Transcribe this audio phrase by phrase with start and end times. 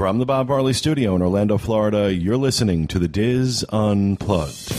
[0.00, 4.72] From the Bob Barley Studio in Orlando, Florida, you're listening to the Diz Unplugged.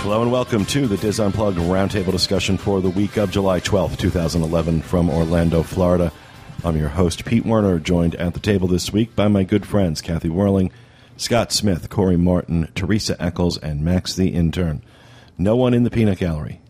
[0.00, 3.98] Hello and welcome to the Diz Unplugged roundtable discussion for the week of July 12th,
[3.98, 6.12] 2011, from Orlando, Florida.
[6.64, 10.00] I'm your host, Pete Werner, joined at the table this week by my good friends,
[10.00, 10.70] Kathy Whirling,
[11.18, 14.82] Scott Smith, Corey Martin, Teresa Eccles, and Max the Intern.
[15.36, 16.60] No one in the peanut gallery.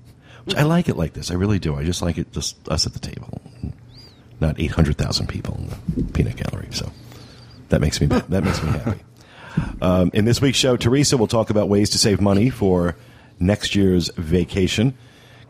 [0.44, 1.30] Which I like it like this.
[1.30, 1.76] I really do.
[1.76, 3.42] I just like it just us at the table,
[4.40, 6.68] not 800,000 people in the peanut gallery.
[6.70, 6.90] So
[7.68, 9.00] that makes me that makes me happy.
[9.82, 12.96] Um, in this week's show, Teresa will talk about ways to save money for
[13.38, 14.96] next year's vacation.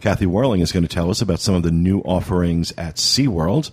[0.01, 3.71] Kathy Whirling is going to tell us about some of the new offerings at SeaWorld.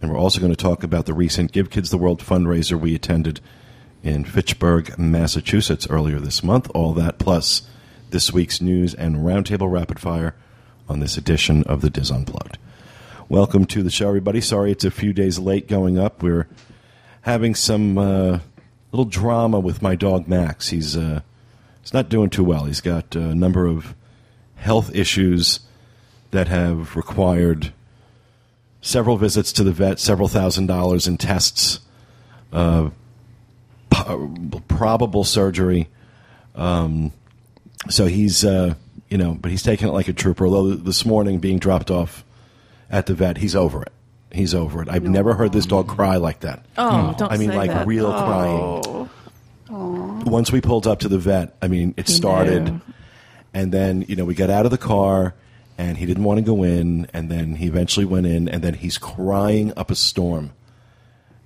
[0.00, 2.94] And we're also going to talk about the recent Give Kids the World fundraiser we
[2.94, 3.40] attended
[4.02, 6.70] in Fitchburg, Massachusetts earlier this month.
[6.74, 7.62] All that plus
[8.10, 10.34] this week's news and roundtable rapid fire
[10.88, 12.58] on this edition of the Diz Unplugged.
[13.28, 14.40] Welcome to the show, everybody.
[14.40, 16.22] Sorry it's a few days late going up.
[16.22, 16.48] We're
[17.22, 18.38] having some uh,
[18.90, 20.70] little drama with my dog Max.
[20.70, 21.20] He's uh,
[21.82, 22.64] he's not doing too well.
[22.64, 23.94] He's got a number of
[24.56, 25.60] health issues
[26.30, 27.72] that have required
[28.80, 31.80] several visits to the vet, several thousand dollars in tests,
[32.52, 32.88] uh,
[33.90, 35.88] probable surgery.
[36.54, 37.12] Um,
[37.88, 38.74] so he's, uh,
[39.08, 40.46] you know, but he's taking it like a trooper.
[40.46, 42.24] Although this morning, being dropped off
[42.90, 43.92] at the vet, he's over it.
[44.30, 44.88] He's over it.
[44.90, 46.64] I've never heard this dog cry like that.
[46.76, 47.86] Oh, don't I mean, say like that.
[47.86, 49.08] real crying.
[49.70, 52.80] Once we pulled up to the vet, I mean, it started, knew.
[53.54, 55.34] and then you know we got out of the car,
[55.78, 58.74] and he didn't want to go in, and then he eventually went in, and then
[58.74, 60.52] he's crying up a storm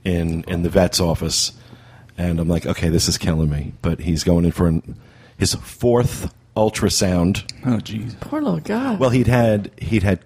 [0.04, 1.52] in in the vet's office,
[2.30, 3.72] and I'm like, okay, this is killing me.
[3.82, 4.96] But he's going in for an,
[5.36, 7.50] his fourth ultrasound.
[7.64, 8.18] Oh, jeez.
[8.20, 8.94] Poor little guy.
[8.94, 10.20] Well, he'd had he'd had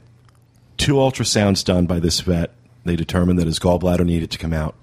[0.77, 2.53] two ultrasounds done by this vet.
[2.85, 4.75] They determined that his gallbladder needed to come out.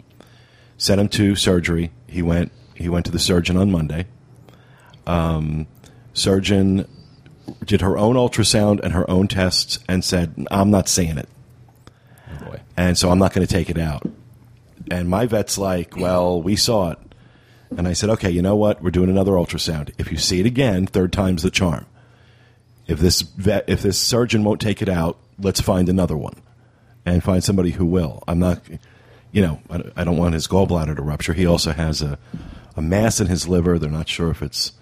[0.77, 1.91] Sent him to surgery.
[2.07, 2.51] He went.
[2.75, 4.07] He went to the surgeon on Monday.
[5.05, 5.67] Um,
[6.13, 6.87] surgeon
[7.65, 11.29] did her own ultrasound and her own tests and said, "I'm not seeing it."
[12.45, 12.61] boy.
[12.75, 14.03] and so I'm not going to take it out.
[14.93, 16.99] And my vet's like, well, we saw it.
[17.75, 18.83] And I said, okay, you know what?
[18.83, 19.91] We're doing another ultrasound.
[19.97, 21.87] If you see it again, third time's the charm.
[22.85, 26.39] If this vet, if this surgeon won't take it out, let's find another one
[27.07, 28.23] and find somebody who will.
[28.27, 28.61] I'm not,
[29.31, 29.59] you know,
[29.95, 31.33] I, don't want his gallbladder to rupture.
[31.33, 32.19] He also has a,
[32.75, 33.79] a mass in his liver.
[33.79, 34.73] They're not sure if it's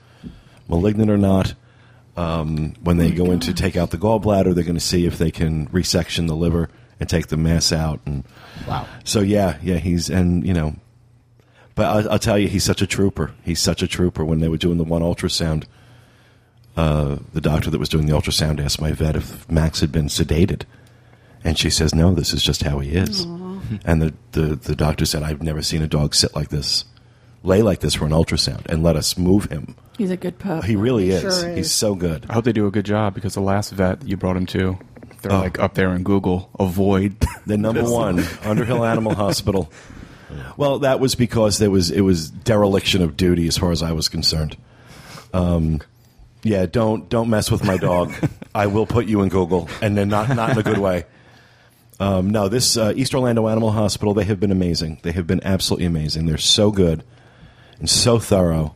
[0.67, 1.53] malignant or not.
[2.17, 5.17] Um, when they go in to take out the gallbladder, they're going to see if
[5.17, 6.69] they can resection the liver
[7.01, 7.99] and take the mess out.
[8.05, 8.23] And
[8.67, 8.87] Wow.
[9.03, 10.75] so yeah, yeah, he's and you know,
[11.75, 13.31] but I'll, I'll tell you, he's such a trooper.
[13.43, 14.23] He's such a trooper.
[14.23, 15.63] When they were doing the one ultrasound,
[16.77, 20.05] uh, the doctor that was doing the ultrasound asked my vet if Max had been
[20.07, 20.61] sedated,
[21.43, 23.25] and she says, "No, this is just how he is."
[23.85, 26.85] And the, the the doctor said, "I've never seen a dog sit like this,
[27.43, 29.75] lay like this for an ultrasound, and let us move him.
[29.97, 30.65] He's a good pup.
[30.65, 31.21] He really is.
[31.21, 31.57] sure is.
[31.57, 34.17] He's so good." I hope they do a good job because the last vet you
[34.17, 34.77] brought him to,
[35.21, 35.39] they're Oh.
[35.39, 36.49] like up there in Google.
[36.59, 37.15] Avoid.
[37.47, 39.71] The number one, Underhill Animal Hospital.
[40.55, 43.91] Well, that was because there was it was dereliction of duty as far as I
[43.91, 44.55] was concerned.
[45.33, 45.81] Um,
[46.43, 48.13] yeah, don't don't mess with my dog.
[48.55, 51.03] I will put you in Google, and then not not in a good way.
[51.99, 54.99] Um, no, this uh, East Orlando Animal Hospital they have been amazing.
[55.03, 56.27] They have been absolutely amazing.
[56.27, 57.03] They're so good
[57.79, 58.75] and so thorough,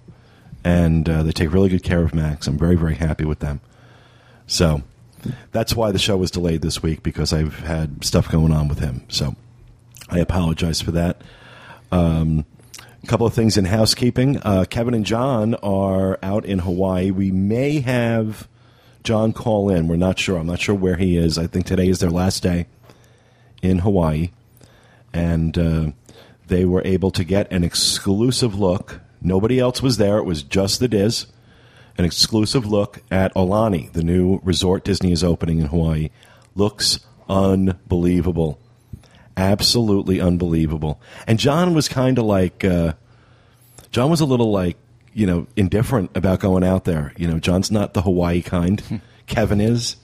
[0.66, 2.48] and uh, they take really good care of Max.
[2.48, 3.62] I'm very very happy with them.
[4.46, 4.82] So
[5.52, 8.80] that's why the show was delayed this week because I've had stuff going on with
[8.80, 9.04] him.
[9.08, 9.36] So
[10.10, 11.22] I apologize for that.
[11.92, 12.46] Um,
[13.04, 14.38] a couple of things in housekeeping.
[14.38, 17.12] Uh, Kevin and John are out in Hawaii.
[17.12, 18.48] We may have
[19.04, 19.88] John call in.
[19.88, 20.38] We're not sure.
[20.38, 21.38] I'm not sure where he is.
[21.38, 22.66] I think today is their last day
[23.62, 24.32] in Hawaii.
[25.14, 25.92] And uh,
[26.48, 29.02] they were able to get an exclusive look.
[29.22, 30.18] Nobody else was there.
[30.18, 31.28] It was just the Diz
[31.98, 36.10] an exclusive look at Aulani, the new resort Disney is opening in Hawaii.
[36.56, 37.00] Looks
[37.30, 38.60] unbelievable.
[39.38, 41.02] Absolutely unbelievable.
[41.28, 42.94] And John was kind of like, uh,
[43.92, 44.78] John was a little like,
[45.14, 47.14] you know, indifferent about going out there.
[47.18, 49.02] You know, John's not the Hawaii kind.
[49.28, 49.96] Kevin is.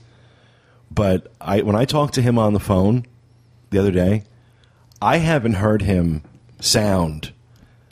[0.89, 3.05] But I, when I talked to him on the phone
[3.69, 4.23] the other day,
[5.01, 6.23] I haven't heard him
[6.59, 7.31] sound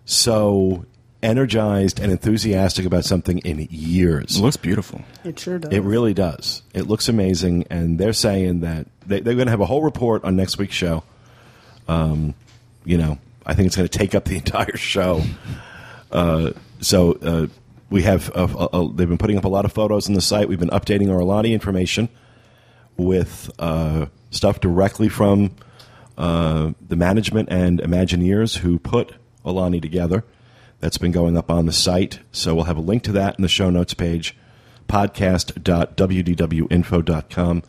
[0.05, 0.85] so
[1.21, 4.37] energized and enthusiastic about something in years.
[4.37, 5.01] It looks beautiful.
[5.23, 5.71] It sure does.
[5.71, 6.61] It really does.
[6.73, 10.23] It looks amazing, and they're saying that they, they're going to have a whole report
[10.23, 11.03] on next week's show.
[11.87, 12.35] Um,
[12.85, 15.21] you know, I think it's going to take up the entire show.
[16.11, 17.47] Uh, so uh,
[17.89, 20.21] we have uh, uh, uh, they've been putting up a lot of photos on the
[20.21, 20.47] site.
[20.47, 22.09] We've been updating our Aulani information
[22.97, 25.51] with uh, stuff directly from
[26.17, 29.13] uh, the management and Imagineers who put
[29.45, 30.23] Aulani together.
[30.79, 32.19] That's been going up on the site.
[32.31, 34.35] So we'll have a link to that in the show notes page,
[34.87, 37.63] podcast.wdwinfo.com.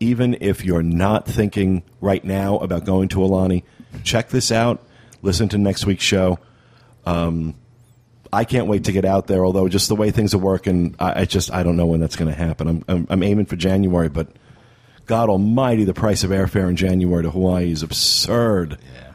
[0.00, 3.64] Even if you're not thinking right now about going to Aulani,
[4.04, 4.82] check this out.
[5.22, 6.38] Listen to next week's show.
[7.04, 7.54] Um,
[8.32, 9.44] I can't wait to get out there.
[9.44, 12.16] Although just the way things are working, I, I just I don't know when that's
[12.16, 12.68] going to happen.
[12.68, 14.28] I'm, I'm I'm aiming for January, but
[15.06, 18.78] God Almighty, the price of airfare in January to Hawaii is absurd.
[18.80, 19.12] Yeah.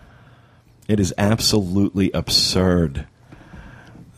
[0.88, 3.07] It is absolutely absurd.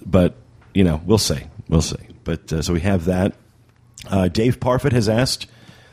[0.05, 0.35] But
[0.73, 1.97] you know, we'll see, we'll see.
[2.23, 3.33] But uh, so we have that.
[4.09, 5.47] Uh, Dave Parfit has asked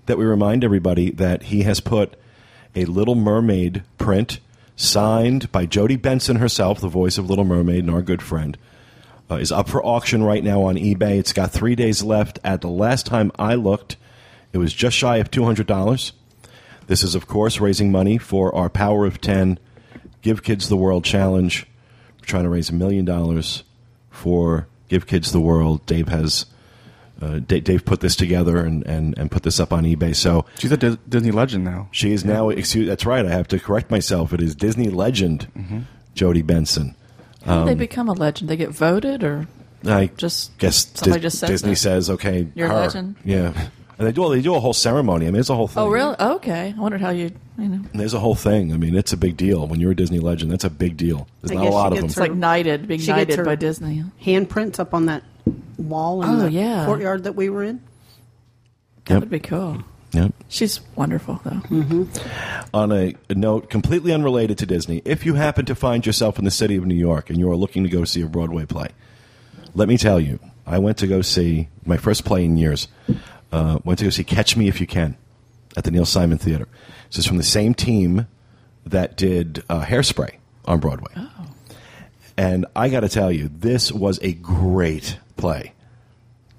[0.06, 2.14] that we remind everybody that he has put
[2.74, 4.40] a Little Mermaid print
[4.76, 8.58] signed by Jodi Benson herself, the voice of Little Mermaid and our good friend,
[9.30, 11.18] uh, is up for auction right now on eBay.
[11.18, 12.38] It's got three days left.
[12.42, 13.96] At the last time I looked,
[14.52, 16.12] it was just shy of two hundred dollars.
[16.86, 19.58] This is, of course, raising money for our Power of Ten
[20.20, 21.66] Give Kids the World challenge.
[22.20, 23.62] We're trying to raise a million dollars
[24.22, 25.84] for Give Kids the World.
[25.86, 26.46] Dave has
[27.20, 30.14] uh, Dave, Dave put this together and, and, and put this up on eBay.
[30.14, 31.88] So She's a Disney legend now.
[31.92, 32.48] she is now.
[32.48, 33.24] Excuse, that's right.
[33.24, 34.32] I have to correct myself.
[34.32, 35.46] It is Disney legend
[36.14, 36.94] Jodi Benson.
[37.44, 38.48] How Um, do they become a legend?
[38.50, 39.46] They get voted, or
[39.86, 41.76] I Just- guess somebody Dis- just says Disney that?
[41.76, 43.16] says, "Okay, You're a her." legend?
[43.24, 43.52] Yeah,
[44.02, 44.28] and they do.
[44.28, 45.26] They do a whole ceremony.
[45.26, 45.82] I mean, it's a whole thing.
[45.82, 46.16] oh, really?
[46.18, 46.74] Okay.
[46.76, 48.72] I wondered how you, you know, And There's a whole thing.
[48.72, 50.50] I mean, it's a big deal when you're a Disney legend.
[50.50, 51.28] That's a big deal.
[51.40, 52.02] There's I not a guess lot she of them.
[52.08, 54.04] gets it's like knighted, being She gets knighted her- by Disney.
[54.22, 55.22] handprints up on that
[55.78, 56.84] wall in Oh, the yeah.
[56.86, 57.80] courtyard that we were in.
[59.06, 59.20] That Yep.
[59.20, 59.78] would be cool.
[60.12, 60.32] Yep.
[60.48, 61.50] She's wonderful, though.
[61.50, 62.04] Hmm.
[62.74, 66.44] On a, a note completely unrelated to Disney, if you happen to find yourself in
[66.44, 68.88] the city of New York and you are looking to go see a Broadway play,
[69.74, 72.88] let me tell you, I went to go see my first play in years.
[73.52, 75.16] Uh, went to go see Catch Me If You Can
[75.76, 76.66] at the Neil Simon Theater.
[77.08, 78.26] This is from the same team
[78.86, 81.12] that did uh, Hairspray on Broadway.
[82.36, 85.72] And I got to tell you, this was a great play.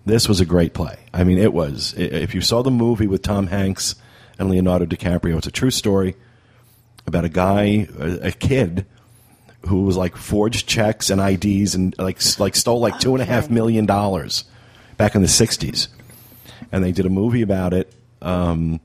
[0.05, 0.97] This was a great play.
[1.13, 1.93] I mean, it was.
[1.97, 3.95] If you saw the movie with Tom Hanks
[4.37, 6.15] and Leonardo DiCaprio, it's a true story
[7.07, 8.85] about a guy, a, a kid,
[9.67, 13.25] who was like forged checks and IDs and like like stole like two and a
[13.25, 14.43] half million dollars
[14.97, 15.87] back in the '60s,
[16.73, 18.81] and they did a movie about it um,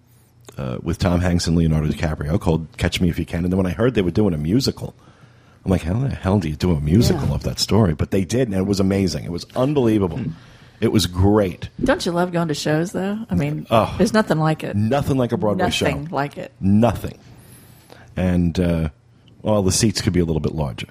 [0.56, 3.56] uh, with Tom Hanks and Leonardo DiCaprio called "Catch Me If You Can." And then
[3.56, 4.94] when I heard they were doing a musical,
[5.64, 7.34] I'm like, how the hell do you do a musical Yeah.
[7.34, 7.94] of that story?
[7.94, 9.24] But they did, and it was amazing.
[9.24, 10.20] It was unbelievable.
[10.80, 11.68] It was great.
[11.82, 13.18] Don't you love going to shows, though?
[13.28, 13.92] I mean, Oh.
[13.98, 14.76] there's nothing like it.
[14.76, 15.86] Nothing like a Broadway show.
[15.86, 16.52] Nothing like it.
[16.60, 17.18] Nothing.
[18.16, 18.88] And uh,
[19.42, 20.86] well, the seats could be a little bit larger.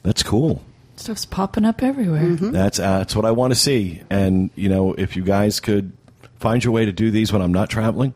[0.04, 0.64] That's cool.
[0.98, 2.24] Stuff's popping up everywhere.
[2.24, 2.52] Mm-hmm.
[2.52, 4.02] That's uh, that's what I want to see.
[4.10, 5.92] And you know, if you guys could
[6.40, 8.14] find your way to do these when I'm not traveling,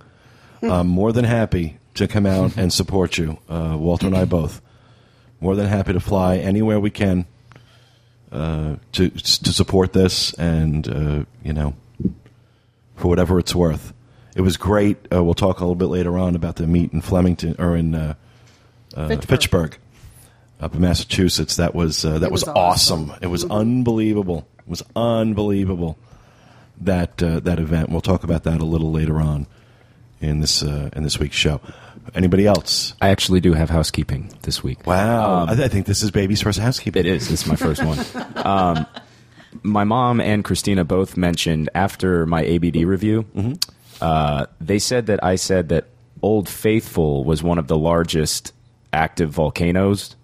[0.62, 3.38] I'm more than happy to come out and support you.
[3.50, 4.62] Uh, Walter and I both
[5.40, 7.26] more than happy to fly anywhere we can
[8.32, 11.76] uh, to to support this, and uh, you know,
[12.96, 13.94] for whatever it's worth.
[14.36, 14.98] It was great.
[15.12, 17.96] Uh, we'll talk a little bit later on about the meet in Flemington or in
[17.96, 18.14] uh,
[18.96, 19.28] uh, Fitchburg.
[19.28, 19.78] Fitchburg,
[20.60, 21.56] up in Massachusetts.
[21.56, 23.10] That was uh, that was, was awesome.
[23.10, 23.20] awesome.
[23.24, 24.48] It was unbelievable.
[24.60, 25.98] It was unbelievable
[26.82, 27.90] that uh, that event.
[27.90, 29.48] We'll talk about that a little later on
[30.22, 31.62] in this uh, in this week's show.
[32.16, 32.94] Anybody else?
[33.02, 34.88] I actually do have housekeeping this week.
[34.88, 37.02] Wow, Um, I, I think this is baby's first housekeeping.
[37.02, 37.30] It is.
[37.30, 38.00] This is my first one.
[38.40, 38.86] Um,
[39.64, 43.26] my mom and Christina both mentioned after my ABD review,
[44.02, 45.86] uh, they said that I said that
[46.22, 48.54] Old Faithful was one of the largest
[48.94, 50.16] active volcanoes.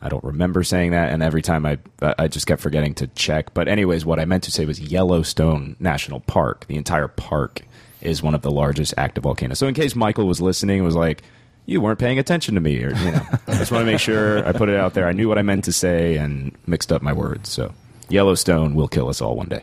[0.00, 3.52] I don't remember saying that, and every time I I just kept forgetting to check.
[3.52, 6.66] But anyways, what I meant to say was Yellowstone National Park.
[6.68, 7.62] The entire park
[8.00, 9.58] is one of the largest active volcanoes.
[9.58, 11.22] So in case Michael was listening, and was like,
[11.66, 14.46] "You weren't paying attention to me," or you know, I just want to make sure
[14.46, 15.06] I put it out there.
[15.06, 17.48] I knew what I meant to say and mixed up my words.
[17.50, 17.72] So
[18.08, 19.62] Yellowstone will kill us all one day.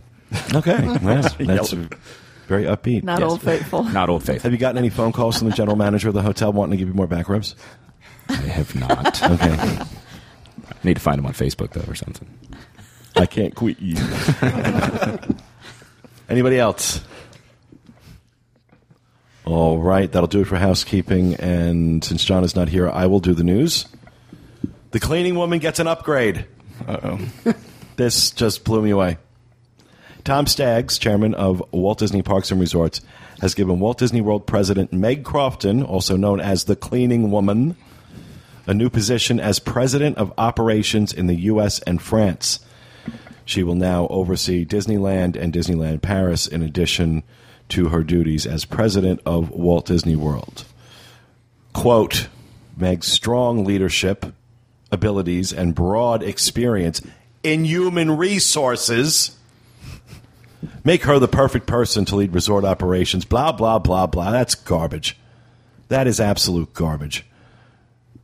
[0.54, 1.72] Okay, that's, that's
[2.48, 3.04] very upbeat.
[3.04, 3.30] Not Yes.
[3.32, 3.84] Old Faithful.
[3.84, 4.42] Not Old Faith.
[4.44, 6.78] Have you gotten any phone calls from the general manager of the hotel wanting to
[6.78, 7.56] give you more back rubs?
[8.30, 9.22] I have not.
[9.32, 9.88] Okay, I
[10.84, 12.28] Need to find him on Facebook though, or something.
[13.16, 13.96] I can't quit you.
[16.30, 17.02] Anybody else?
[19.46, 21.36] All right, that'll do it for housekeeping.
[21.36, 23.86] And since John is not here, I will do the news.
[24.92, 26.46] The cleaning woman gets an upgrade.
[26.88, 27.54] Uh oh.
[27.96, 29.18] This just blew me away.
[30.26, 33.00] Tom Staggs, chairman of Walt Disney Parks and Resorts,
[33.40, 37.78] has given Walt Disney World president Meg Crofton, also known as the cleaning woman,
[38.68, 41.80] a new position as president of operations in the U.S.
[41.80, 42.60] and France.
[43.46, 47.24] She will now oversee Disneyland and Disneyland Paris in addition
[47.70, 50.66] to her duties as president of Walt Disney World.
[51.74, 52.30] Quote
[52.78, 54.34] Meg's strong leadership,
[54.92, 57.02] abilities, and broad experience
[57.44, 59.38] in human resources
[60.84, 63.26] make her the perfect person to lead resort operations.
[63.26, 64.32] Blah, blah, blah, blah.
[64.32, 65.18] That's garbage.
[65.88, 67.26] That is absolute garbage.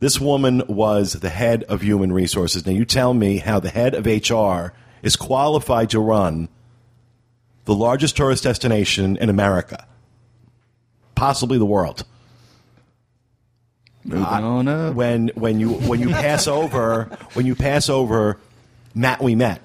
[0.00, 2.66] This woman was the head of human resources.
[2.66, 6.48] Now, you tell me how the head of HR is qualified to run
[7.64, 9.86] the largest tourist destination in America,
[11.14, 12.04] possibly the world.
[14.04, 14.94] Moving uh, on up.
[14.94, 17.04] When when you when you pass over
[17.34, 18.38] when you pass over
[18.94, 19.60] Matt Ouimet,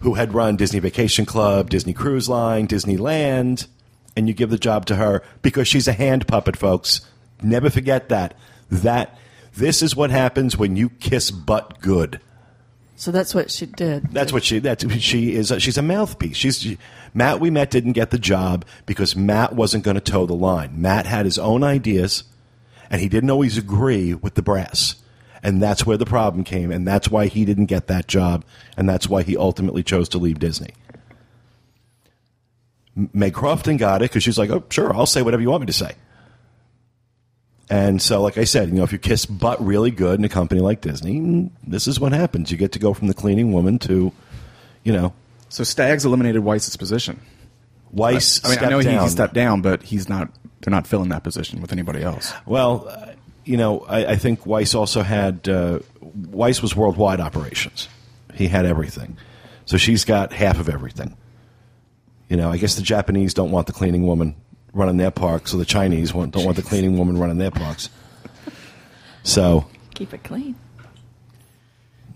[0.00, 3.66] who had run Disney Vacation Club, Disney Cruise Line, Disneyland,
[4.16, 7.00] and you give the job to her because she's a hand puppet, folks.
[7.42, 8.34] Never forget that.
[8.70, 9.18] That
[9.54, 12.20] this is what happens when you kiss butt good.
[13.02, 14.12] So that's what she did.
[14.12, 14.60] That's what she.
[14.60, 15.52] That's she is.
[15.58, 16.36] she's a mouthpiece.
[16.36, 16.78] She's she,
[17.12, 17.40] Matt.
[17.40, 20.80] Ouimet didn't get the job because Matt wasn't going to toe the line.
[20.80, 22.22] Matt had his own ideas,
[22.90, 25.02] and he didn't always agree with the brass,
[25.42, 26.70] and that's where the problem came.
[26.70, 28.44] And that's why he didn't get that job,
[28.76, 30.70] and that's why he ultimately chose to leave Disney.
[32.94, 35.66] Meg Crofton got it because she's like, "Oh, sure, I'll say whatever you want me
[35.66, 35.96] to say."
[37.72, 40.28] And so, like I said, you know, if you kiss butt really good in a
[40.28, 42.50] company like Disney, mm, this is what happens.
[42.50, 44.12] You get to go from the cleaning woman to,
[44.84, 45.14] you know,
[45.48, 47.18] So Staggs eliminated Weiss's position.
[47.90, 48.44] Weiss.
[48.44, 49.04] I mean, I know he, down.
[49.04, 50.28] he stepped down, but he's not.
[50.60, 52.34] They're not filling that position with anybody else.
[52.44, 53.12] Well, uh,
[53.46, 57.88] you know, I, I think Weiss also had uh, Weiss was worldwide operations.
[58.34, 59.16] He had everything,
[59.64, 61.16] so she's got half of everything.
[62.28, 64.34] You know, I guess the Japanese don't want the cleaning woman
[64.74, 67.88] running their parks, so the Chinese want, don't want the cleaning woman running their parks.
[69.22, 70.54] So Keep it clean.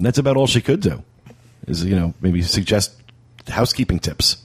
[0.00, 1.02] that's about all she could do.
[1.66, 2.92] Is you know maybe suggest
[3.48, 4.36] housekeeping tips.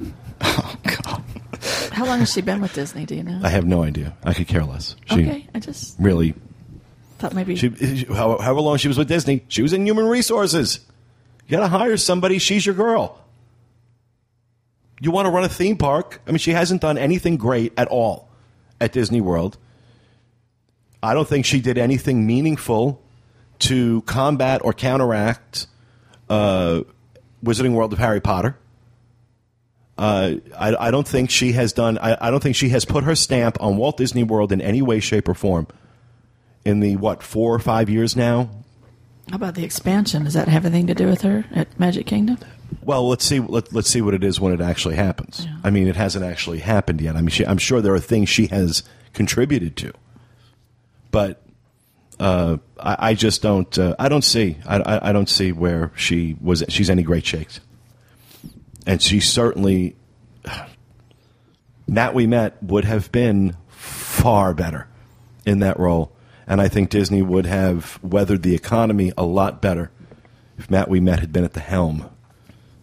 [0.42, 1.22] Oh God.
[1.92, 3.06] How long has she been with Disney?
[3.06, 3.40] Do you know?
[3.42, 4.14] I have no idea.
[4.22, 4.94] I could care less.
[5.06, 6.34] She okay, I just really
[7.18, 7.56] thought maybe.
[7.56, 7.70] She,
[8.10, 10.80] how- however long she was with Disney, she was in human resources.
[11.48, 12.38] You got to hire somebody.
[12.38, 13.18] She's your girl.
[15.00, 16.20] You want to run a theme park?
[16.26, 18.28] I mean, she hasn't done anything great at all
[18.80, 19.58] at Disney World.
[21.02, 23.02] I don't think she did anything meaningful
[23.60, 25.66] to combat or counteract
[26.28, 26.82] uh,
[27.44, 28.56] Wizarding World of Harry Potter.
[29.98, 31.98] Uh, I, I don't think she has done.
[31.98, 34.82] I, I don't think she has put her stamp on Walt Disney World in any
[34.82, 35.66] way, shape, or form
[36.64, 38.50] in the what four or five years now.
[39.30, 40.24] how about the expansion?
[40.24, 42.38] Does that have anything to do with her at Magic Kingdom?
[42.82, 43.40] Well, let's see.
[43.40, 45.44] Let, let's see what it is when it actually happens.
[45.44, 45.56] Yeah.
[45.64, 47.16] I mean, it hasn't actually happened yet.
[47.16, 48.82] I mean, she, I'm sure there are things she has
[49.12, 49.92] contributed to,
[51.10, 51.42] but
[52.18, 53.76] uh, I, I just don't.
[53.78, 54.58] Uh, I don't see.
[54.66, 56.64] I, I, I don't see where she was.
[56.68, 57.60] She's any great shakes,
[58.86, 59.96] and she certainly.
[61.88, 64.88] Matt Ouimet would have been far better
[65.44, 66.12] in that role,
[66.46, 69.92] and I think Disney would have weathered the economy a lot better
[70.58, 72.10] if Matt Ouimet had been at the helm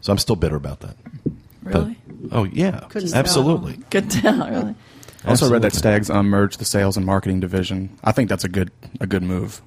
[0.04, 0.98] So I'm still bitter about that.
[1.64, 1.98] But- Really?
[2.34, 3.20] oh yeah, Couldn't tell.
[3.20, 3.80] absolutely.
[3.90, 4.76] Good tell, really.
[5.24, 5.70] I also read that Absolutely.
[5.70, 7.98] Staggs um, merged the sales and marketing division.
[8.04, 8.70] I think that's a good
[9.00, 9.62] a good move.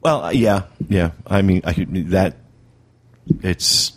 [0.00, 1.10] Well, uh, yeah, yeah.
[1.26, 2.36] I mean, I could, that
[3.42, 3.92] it's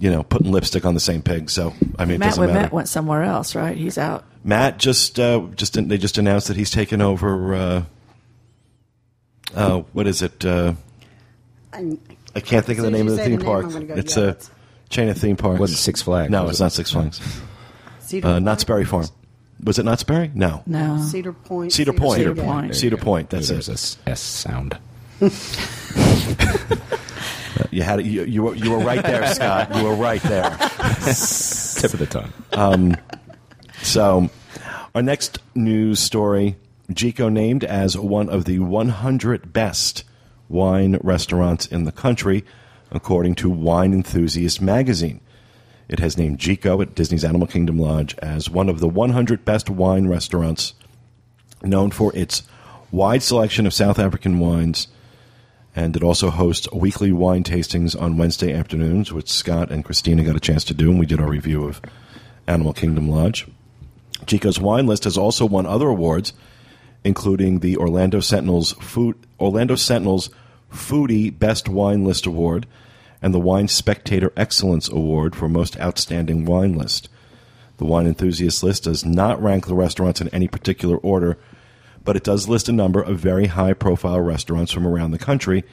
[0.00, 1.48] you know putting lipstick on the same pig.
[1.48, 2.68] So I mean, it Matt doesn't matter.
[2.68, 3.76] Ouimet went somewhere else, right?
[3.76, 4.24] He's out.
[4.42, 7.54] Matt just uh, just they just announced that he's taken over.
[7.54, 7.84] Uh,
[9.54, 10.44] uh, what is it?
[12.34, 13.70] I, I can't think of the name of the theme the name, park.
[13.70, 14.50] Go, it's yeah, a that's-
[14.90, 15.60] chain of theme parks.
[15.60, 16.30] Was it Six Flags?
[16.30, 16.64] No, Was it's it?
[16.64, 17.20] not Six Flags.
[18.00, 18.44] Cedar Uh, Point?
[18.44, 19.06] not Sperry Farm.
[19.62, 20.30] Was it not Sperry?
[20.34, 20.62] No.
[20.66, 21.00] No.
[21.00, 21.72] Cedar Point.
[21.72, 22.18] Cedar Point.
[22.18, 22.44] Cedar yeah.
[22.44, 22.66] Point.
[22.66, 22.96] There Cedar.
[22.98, 23.72] Point, that's There's it.
[23.72, 24.76] a s- S sound.
[27.70, 28.06] You had it.
[28.06, 29.74] You, you were you were right there, Scott.
[29.76, 30.42] You were right there.
[30.50, 32.06] Tip of the
[32.52, 32.98] tongue.
[33.82, 34.28] So,
[34.94, 36.56] our next news story:
[36.90, 40.04] Jiko named as one of the 100 best
[40.54, 42.44] wine restaurants in the country,
[42.92, 45.20] according to Wine Enthusiast magazine.
[45.88, 49.68] It has named Jiko at Disney's Animal Kingdom Lodge as one of the 100 best
[49.68, 50.72] wine restaurants,
[51.62, 52.44] known for its
[52.90, 54.88] wide selection of South African wines.
[55.76, 60.36] And it also hosts weekly wine tastings on Wednesday afternoons, which Scott and Christina got
[60.36, 61.82] a chance to do, and we did our review of
[62.46, 63.46] Animal Kingdom Lodge.
[64.24, 66.32] Jiko's wine list has also won other awards,
[67.02, 70.30] including the Orlando Sentinel's food Orlando Sentinel's
[70.74, 72.66] Foodie Best Wine List Award
[73.22, 77.08] and the Wine Spectator Excellence Award for Most Outstanding Wine List.
[77.78, 81.38] The wine enthusiast list does not rank the restaurants in any particular order,
[82.04, 85.64] but it does list a number of very high profile restaurants from around the country,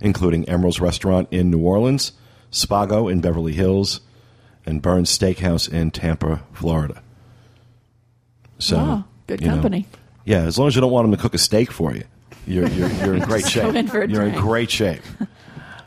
[0.00, 2.12] including Emeril's Restaurant in New Orleans,
[2.50, 4.00] Spago in Beverly Hills,
[4.66, 7.02] and Bern's Steakhouse in Tampa, Florida.
[8.58, 9.86] So, Wow, good you know, company.
[10.24, 12.04] yeah, as long as you don't want them to cook a steak for you,
[12.46, 13.74] you're you're, you're in great shape.
[13.74, 15.02] in you're in great shape.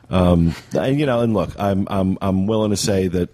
[0.09, 3.29] Um, and, you know, and look, I'm I'm I'm willing to say that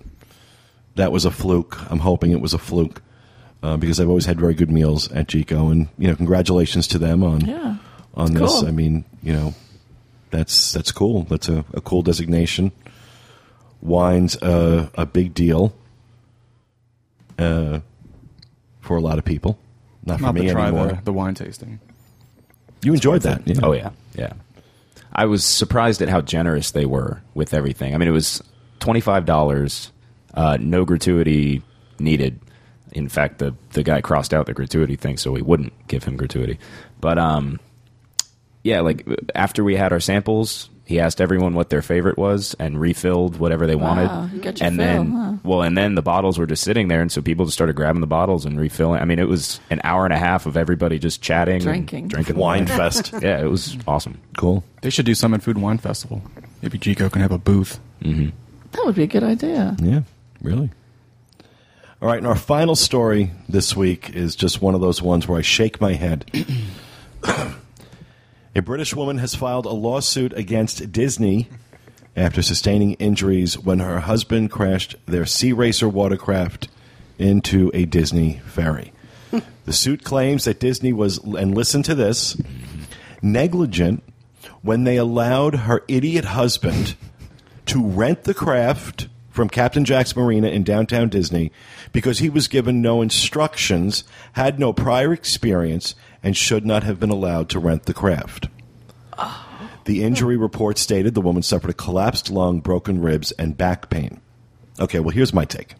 [0.96, 1.78] that was a fluke.
[1.92, 3.02] I'm hoping it was a fluke
[3.62, 6.98] uh, because I've always had very good meals at Jiko, and you know, congratulations to
[6.98, 7.78] them on Yeah.
[8.16, 8.52] on this.
[8.60, 8.68] cool.
[8.68, 9.54] I mean, you know,
[10.32, 11.24] that's that's cool.
[11.24, 12.72] That's a, a cool designation.
[13.82, 15.76] Wine's a, a big deal
[17.38, 17.80] uh,
[18.82, 19.60] for a lot of people.
[20.06, 20.88] Not for me to try anymore.
[20.88, 21.80] the, the wine tasting.
[22.84, 23.56] You enjoyed that, yeah.
[23.64, 24.34] Oh yeah, yeah.
[25.14, 27.94] I was surprised at how generous they were with everything.
[27.94, 28.42] I mean, it was
[28.80, 29.92] twenty five dollars,
[30.34, 31.62] uh, no gratuity
[32.00, 32.40] needed.
[32.92, 36.18] In fact, the the guy crossed out the gratuity thing, so we wouldn't give him
[36.18, 36.60] gratuity.
[37.00, 37.60] But um,
[38.64, 42.80] yeah, like after we had our samples, he asked everyone what their favorite was and
[42.80, 43.88] refilled whatever they Wow,
[44.28, 44.42] wanted.
[44.42, 45.34] got and fill, then, huh?
[45.44, 48.02] well, and then the bottles were just sitting there, and so people just started grabbing
[48.02, 49.02] the bottles and refilling.
[49.02, 52.10] I mean, it was an hour and a half of everybody just chatting, Drinking.
[52.10, 53.14] drinking Wine fest.
[53.22, 54.20] Yeah, it was awesome.
[54.38, 54.64] Cool.
[54.82, 56.22] They should do some at Food and Wine Festival.
[56.62, 57.80] Maybe Jiko can have a booth.
[58.02, 58.30] Mm-hmm.
[58.74, 59.78] That would be a good idea.
[59.82, 60.02] Yeah,
[60.42, 60.70] really.
[62.02, 65.40] All right, and our final story this week is just one of those ones where
[65.40, 66.26] I shake my head.
[68.56, 71.50] A British woman has filed a lawsuit against Disney
[72.16, 76.68] after sustaining injuries when her husband crashed their Sea Racer watercraft
[77.18, 78.94] into a Disney ferry.
[79.66, 82.38] the suit claims that Disney was, and listen to this,
[83.22, 84.04] negligent
[84.62, 86.96] when they allowed her idiot husband
[87.66, 91.52] to rent the craft from Captain Jack's Marina in downtown Disney
[91.92, 97.10] because he was given no instructions, had no prior experience, and should not have been
[97.10, 98.48] allowed to rent the craft.
[99.86, 104.22] The injury report stated the woman suffered a collapsed lung, broken ribs, and back pain.
[104.80, 105.74] Okay, well, here's my take.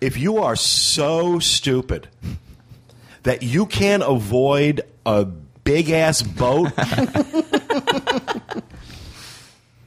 [0.00, 2.08] if you are so stupid
[3.24, 6.70] that you can't avoid a big ass boat,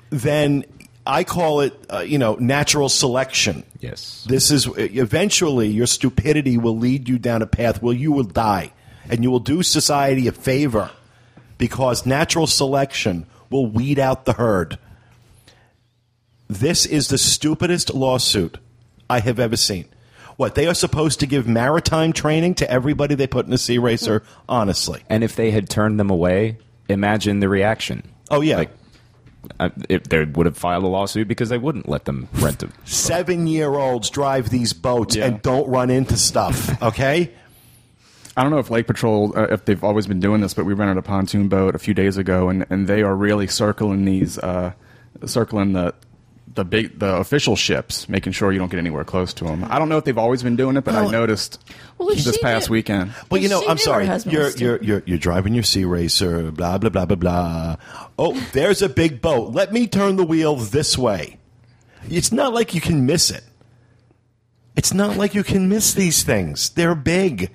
[0.10, 0.66] then
[1.06, 3.64] I call it, uh, you know, natural selection.
[3.80, 4.26] Yes.
[4.28, 8.72] This is eventually your stupidity will lead you down a path where you will die,
[9.10, 10.92] and you will do society a favor
[11.58, 14.78] because natural selection will weed out the herd.
[16.48, 18.58] This is the stupidest lawsuit
[19.10, 19.86] I have ever seen.
[20.38, 23.78] What they are supposed to give maritime training to everybody they put in a sea
[23.78, 24.24] racer?
[24.50, 26.58] Honestly, And if they had turned them away,
[26.90, 28.04] imagine the reaction.
[28.30, 28.58] Oh, yeah.
[28.58, 28.72] like
[29.60, 32.72] uh, if they would have filed a lawsuit because they wouldn't let them rent them.
[32.86, 35.26] seven year olds drive these boats Yeah.
[35.26, 36.70] and don't run into stuff.
[36.82, 37.32] Okay.
[38.38, 40.74] I don't know if Lake Patrol, uh, if they've always been doing this, but we
[40.74, 44.38] rented a pontoon boat a few days ago, and, and they are really circling these,
[44.40, 44.72] uh,
[45.26, 45.94] circling the
[46.54, 49.64] the big the official ships, making sure you don't get anywhere close to them.
[49.70, 51.64] I don't know if they've always been doing it, but Well, I noticed
[51.98, 53.12] well, this past knew- weekend.
[53.12, 54.06] Well, Well, you know, I'm sorry.
[54.06, 56.52] husband You're you're you're you're driving your sea racer.
[56.52, 57.76] Blah blah blah blah blah.
[58.20, 59.54] Oh, there's a big boat.
[59.54, 61.38] Let me turn the wheel this way.
[62.10, 63.44] It's not like you can miss it.
[64.76, 66.70] It's not like you can miss these things.
[66.70, 67.52] They're big.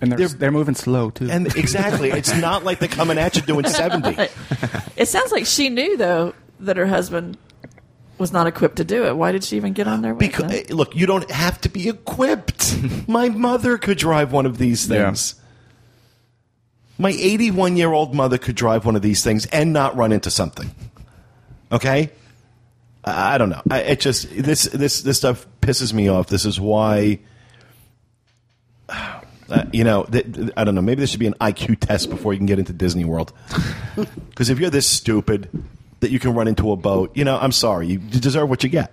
[0.00, 1.28] And they're, They're- they're, moving slow too.
[1.30, 4.16] And exactly, it's not like they're coming at you doing 70.
[4.96, 7.36] It sounds like she knew though that her husband
[8.22, 9.16] was not equipped to do it.
[9.16, 10.64] Why did she even get on there with Because him?
[10.70, 12.78] eh, look, you don't have to be equipped.
[13.08, 15.06] My mother could drive one of these Yeah.
[15.08, 15.34] things.
[16.98, 20.30] My 81 year old mother could drive one of these things and not run into
[20.30, 20.70] something.
[21.72, 22.10] Okay,
[23.04, 23.62] I, I don't know.
[23.70, 26.28] I, it just this this this stuff pisses me off.
[26.28, 27.18] This is why.
[28.88, 30.80] Uh, you know, th- th- I don't know.
[30.82, 33.32] Maybe there should be an IQ test before you can get into Disney World.
[34.30, 35.50] Because if you're this stupid
[36.02, 37.86] that you can run into a boat, you know, I'm sorry.
[37.88, 38.92] You deserve what you get.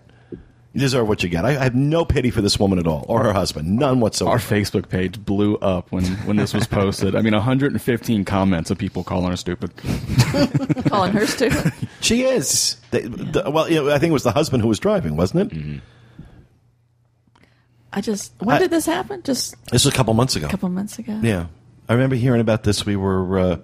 [0.73, 1.45] You deserve what you get.
[1.45, 4.33] I, I have no pity for this woman at all, or her husband, none whatsoever.
[4.33, 7.15] Our Facebook page blew up when, when this was posted.
[7.15, 9.71] I mean, 115 comments of people calling her stupid.
[10.85, 11.73] Calling her stupid.
[12.01, 12.77] she is.
[12.91, 15.51] The- the- well, you know, I think it was the husband who was driving, wasn't
[15.51, 15.81] it?
[17.91, 19.23] I just when I- did this happen?
[19.23, 20.45] Just This was a couple months ago.
[20.45, 21.19] a couple months ago.
[21.23, 21.47] Yeah,
[21.87, 22.85] I remember hearing about this.
[22.85, 23.55] We were uh,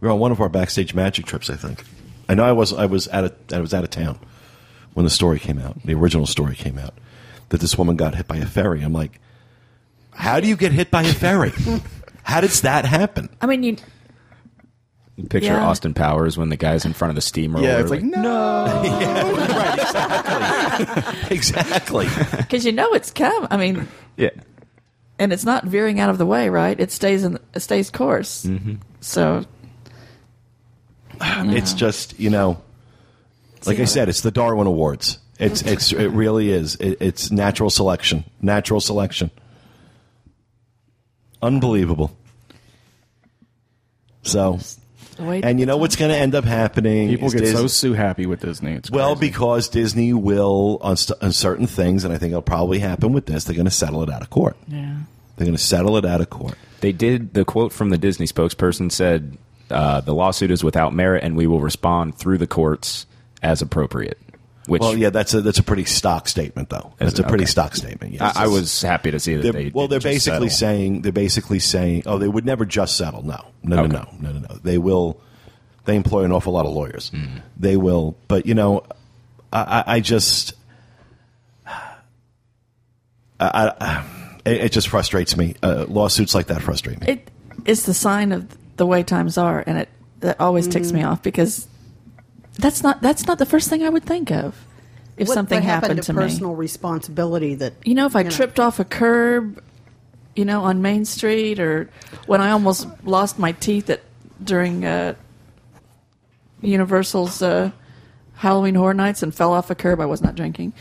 [0.00, 1.48] we were on one of our backstage magic trips.
[1.48, 1.82] I think.
[2.30, 4.20] I know I was I was out of I was out of town
[4.94, 5.82] when the story came out.
[5.84, 6.94] The original story came out
[7.48, 8.82] that this woman got hit by a ferry.
[8.82, 9.20] I'm like,
[10.12, 11.50] how do you get hit by a ferry?
[12.22, 13.30] how does that happen?
[13.40, 13.78] I mean, you
[15.28, 15.66] Picture Yeah.
[15.66, 17.60] Austin Powers when the guy's in front of the steamer.
[17.60, 18.80] Yeah, it's like, no.
[21.30, 22.06] exactly.
[22.36, 23.48] because you know it's come.
[23.50, 24.30] I mean, yeah.
[25.18, 26.78] and it's not veering out of the way, right?
[26.78, 28.46] It stays in it stays course.
[28.46, 28.76] Mm-hmm.
[31.20, 32.60] So It's just you know,
[33.66, 35.18] like I said, it's the Darwin Awards.
[35.38, 36.76] It's it's it really is.
[36.76, 38.24] It, it's natural selection.
[38.42, 39.30] Natural selection.
[41.42, 42.14] Unbelievable.
[44.22, 44.58] So,
[45.18, 47.08] wait, and you know what's going to end up happening?
[47.08, 48.72] People is get Dis- so Sue happy with Disney.
[48.72, 49.30] It's well crazy.
[49.30, 53.24] because Disney will on, st- on certain things, and I think it'll probably happen with
[53.24, 53.44] this.
[53.44, 54.56] They're going to settle it out of court.
[54.68, 54.96] yeah.
[55.36, 56.58] They're going to settle it out of court.
[56.82, 57.32] They did.
[57.32, 59.38] The quote from the Disney spokesperson said,
[59.70, 63.06] uh, "The lawsuit is without merit, and we will respond through the courts
[63.42, 64.18] as appropriate."
[64.66, 66.92] Which Well, yeah, that's a that's a pretty stock statement, though.
[67.00, 67.24] Is That's it?
[67.24, 67.50] a pretty Okay.
[67.50, 68.12] stock statement.
[68.12, 68.36] Yes.
[68.36, 69.70] I, I was happy to see that They're- they.
[69.74, 70.76] well, they're just basically settle.
[70.76, 73.24] saying they're basically saying, oh, they would never just settle.
[73.24, 73.92] No, no, Okay.
[73.92, 74.58] no, no, no, no, no.
[74.62, 75.18] They will.
[75.86, 77.08] They employ an awful lot of lawyers.
[77.08, 77.38] Hmm.
[77.56, 78.84] They will, but you know,
[79.52, 80.52] I, I, I just,
[81.66, 81.80] I,
[83.40, 84.04] I,
[84.44, 85.54] it, it just frustrates me.
[85.62, 87.06] Uh, lawsuits like that frustrate me.
[87.08, 87.30] It
[87.64, 89.88] is the sign of the way times are, and it
[90.20, 90.96] that always ticks Mm-hmm.
[90.96, 91.66] me off because
[92.58, 94.54] that's not that's not the first thing I would think of
[95.16, 96.56] if What- something what happened, happened to personal me.
[96.60, 98.30] responsibility that You know, if I know.
[98.30, 99.62] tripped off a curb,
[100.36, 101.88] you know, on Main Street, or
[102.26, 104.00] when I almost lost my teeth at
[104.42, 105.14] during uh,
[106.62, 107.70] Universal's uh,
[108.34, 110.00] Halloween Horror Nights and fell off a curb.
[110.00, 110.72] I was not drinking,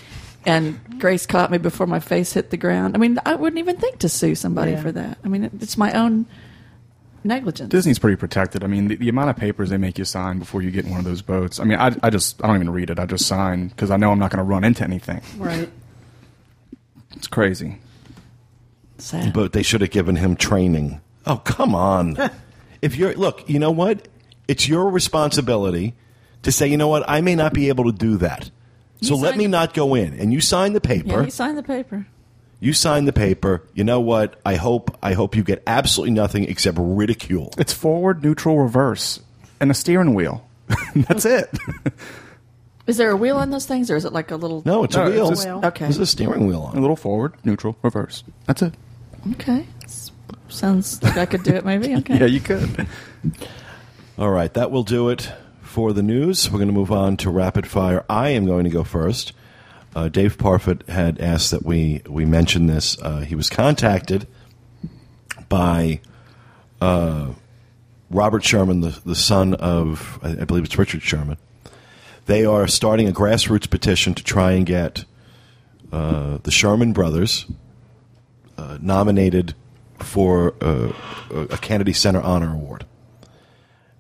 [0.46, 2.96] and Grace caught me before my face hit the ground.
[2.96, 4.82] I mean, I wouldn't even think to sue somebody Yeah.
[4.82, 5.18] for that.
[5.24, 6.26] I mean, it's my own
[7.24, 7.70] negligence.
[7.70, 8.64] Disney's pretty protected.
[8.64, 10.92] I mean, the, the amount of papers they make you sign before you get in
[10.92, 11.60] one of those boats.
[11.60, 13.00] I mean, I, I just I don't even read it.
[13.00, 15.22] I just sign because I know I'm not going to run into anything.
[15.38, 15.70] right.
[17.16, 17.80] It's crazy.
[18.98, 19.34] Sad.
[19.34, 21.02] But they should have given him training.
[21.26, 22.18] Oh, come on.
[22.82, 24.08] if you're look, you know what?
[24.48, 25.96] It's your responsibility
[26.44, 28.50] to say, you know what, I may not be able to do that.
[29.02, 30.14] So let me not go in.
[30.20, 31.10] And you sign the paper.
[31.10, 32.06] yeah, he signed the paper.
[32.60, 33.64] You sign the paper.
[33.74, 34.40] You know what?
[34.46, 37.54] I hope I hope you get absolutely nothing except ridicule.
[37.58, 39.20] It's forward, neutral, reverse,
[39.60, 40.46] and a steering wheel.
[40.96, 41.50] That's it.
[42.88, 44.64] Is there a wheel on those things, or is it like a little?
[44.66, 45.62] No, it's No, a it's wheel.
[45.64, 45.86] Okay.
[45.86, 46.78] There's a steering wheel a on.
[46.78, 46.82] it.
[46.82, 48.24] little forward, neutral, reverse.
[48.46, 48.74] That's it.
[49.34, 49.66] Okay.
[49.84, 50.12] S-
[50.48, 51.64] Sounds like I could do it.
[51.66, 51.94] Maybe.
[51.98, 52.18] Okay.
[52.20, 52.88] Yeah, you could.
[54.18, 56.50] All right, that will do it for the news.
[56.50, 58.04] We're going to move on to rapid fire.
[58.10, 59.34] I am going to go first.
[59.96, 63.00] Uh, Dave Parfit had asked that we we mention this.
[63.02, 64.28] Uh, he was contacted
[65.48, 66.00] by
[66.80, 67.34] uh,
[68.10, 71.38] Robert Sherman, the the son of I believe it's Richard Sherman.
[72.26, 75.06] They are starting a grassroots petition to try and get
[75.92, 77.48] uh, the Sherman brothers
[78.58, 79.56] uh, nominated
[79.98, 80.94] for uh,
[81.32, 82.86] a Kennedy Center Honor Award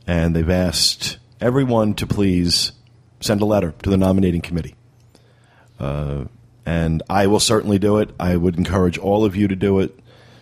[0.10, 2.71] and they've asked everyone to please
[3.19, 4.73] send a letter to the nominating committee.
[5.80, 6.26] Uh,
[6.65, 8.12] and I will certainly do it.
[8.20, 9.98] I would encourage all of you to do it.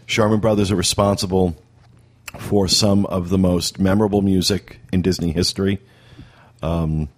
[0.06, 1.56] Sherman Brothers are responsible
[2.38, 5.80] for some of the most memorable music in Disney history.
[6.62, 7.10] Um,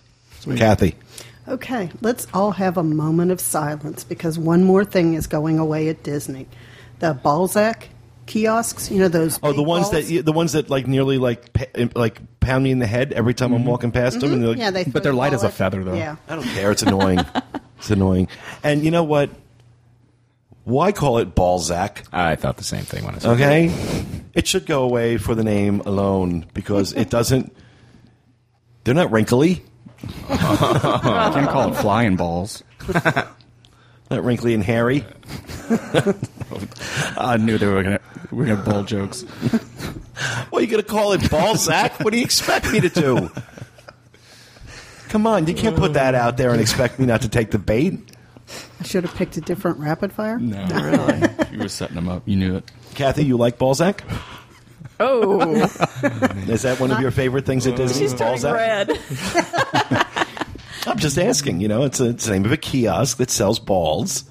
[0.56, 0.94] Kathy.
[1.46, 5.88] Okay, let's all have a moment of silence because one more thing is going away
[5.88, 6.46] at Disney.
[7.00, 7.88] The Balzac
[8.26, 9.38] kiosks, you know those.
[9.42, 10.08] Oh, the ones balls?
[10.08, 13.34] that the ones that like nearly like pa- like pound me in the head every
[13.34, 13.68] time I'm mm-hmm.
[13.68, 14.34] walking past them, mm-hmm.
[14.34, 14.84] and they're like, Yeah, they.
[14.84, 15.94] But they're light as a feather, though.
[15.94, 16.16] Yeah.
[16.28, 16.70] I don't care.
[16.70, 17.20] It's annoying.
[17.78, 18.28] it's annoying.
[18.62, 19.30] And you know what?
[20.64, 22.04] Why call it Balzac?
[22.12, 23.34] I thought the same thing when I saw it.
[23.34, 27.54] Okay, it should go away for the name alone because it doesn't.
[28.84, 29.62] They're not wrinkly.
[30.28, 32.62] You can't call it flying balls.
[34.10, 35.04] Not wrinkly and hairy.
[37.16, 39.24] I knew they were gonna we were gonna ball jokes.
[40.52, 41.98] Well, you gonna call it Balzac?
[42.00, 43.30] what do you expect me to do?
[45.08, 47.58] Come on, you can't put that out there and expect me not to take the
[47.58, 47.98] bait.
[48.80, 50.38] I should have picked a different rapid fire.
[50.38, 51.28] No, really.
[51.52, 52.22] you were setting them up.
[52.26, 52.70] You knew it.
[52.94, 54.04] Kathy, you like Balzac?
[55.00, 55.40] Oh,
[56.48, 58.02] Is that one of your favorite things at Disney?
[58.06, 58.54] she's turning Balzac?
[58.54, 58.90] red.
[60.86, 61.60] I'm just asking.
[61.60, 64.24] You know, it's, a, it's the name of a kiosk that sells balls.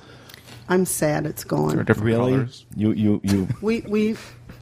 [0.74, 1.78] I'm sad it's They're gone.
[1.86, 2.32] different Really?
[2.34, 2.66] colors.
[2.76, 4.16] You you you We we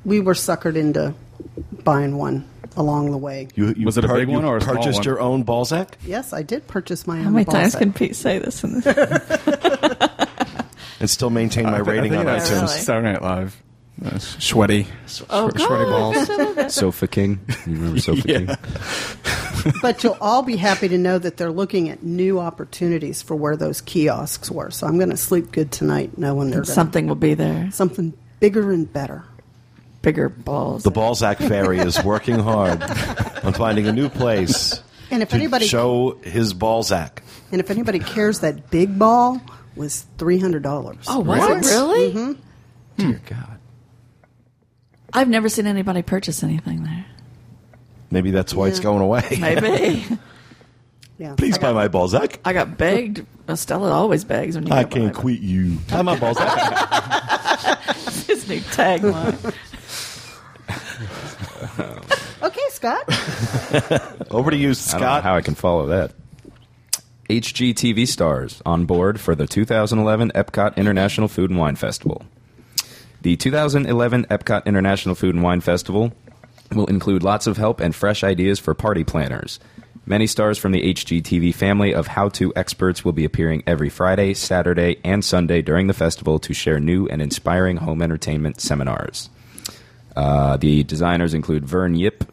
[0.05, 1.13] we were suckered into
[1.83, 2.47] buying one
[2.77, 3.47] along the way.
[3.55, 5.03] you, you Was it a big one or a small purchased one?
[5.05, 5.97] your own Balzac?
[6.05, 7.23] Yes, I did purchase my own.
[7.25, 7.79] How many times Balzac.
[7.81, 8.63] can Pete say this?
[8.63, 8.85] In this?
[10.99, 12.61] and still maintain my I thi- I rating think on that's Yeah, iTunes.
[12.67, 12.79] really.
[12.79, 13.61] Saturday Night Live.
[14.03, 14.87] Uh, sweaty.
[15.29, 16.27] Oh, Swe- sweaty balls.
[16.55, 16.71] God.
[16.71, 17.39] Sofa King.
[17.67, 18.49] You remember Sofa King?
[19.83, 23.55] But you'll all be happy to know that they're looking at new opportunities for where
[23.55, 24.71] those kiosks were.
[24.71, 27.69] So I'm going to sleep good tonight, knowing they're gonna- Something will be there.
[27.71, 29.23] something bigger and better.
[30.01, 30.81] Bigger balls.
[30.81, 32.81] The Balzac Fairy is working hard
[33.43, 37.21] on finding a new place And if to anybody show his Balzac.
[37.51, 39.39] and if anybody cares, that big ball
[39.75, 41.05] was three hundred dollars.
[41.07, 42.11] Oh, was it really?
[42.13, 42.31] Hmm.
[42.97, 43.59] Dear God.
[45.13, 47.05] I've never seen anybody purchase anything there.
[48.09, 49.25] Maybe that's why it's going away.
[49.39, 50.05] Maybe.
[51.17, 51.35] yeah.
[51.35, 52.39] Please I buy got- my Balzac.
[52.45, 53.25] I got begged.
[53.55, 55.19] Stella always begs when you I go can't by.
[55.21, 55.77] quit you.
[55.89, 56.47] Buy my Balzac.
[58.27, 59.55] His new tagline.
[62.43, 63.03] Okay, Scott.
[64.31, 65.23] Over to you, I don't know Scott.
[65.23, 66.11] how I can follow that.
[67.29, 72.23] HGTV stars on board for the 2011 Epcot International Food and Wine Festival.
[73.21, 76.11] The 2011 Epcot International Food and Wine Festival
[76.73, 79.59] will include lots of help and fresh ideas for party planners.
[80.07, 84.33] Many stars from the HGTV family of how to experts will be appearing every Friday,
[84.33, 89.29] Saturday, and Sunday during the festival to share new and inspiring home entertainment seminars.
[90.15, 92.23] Uh, the designers include Vern Yip,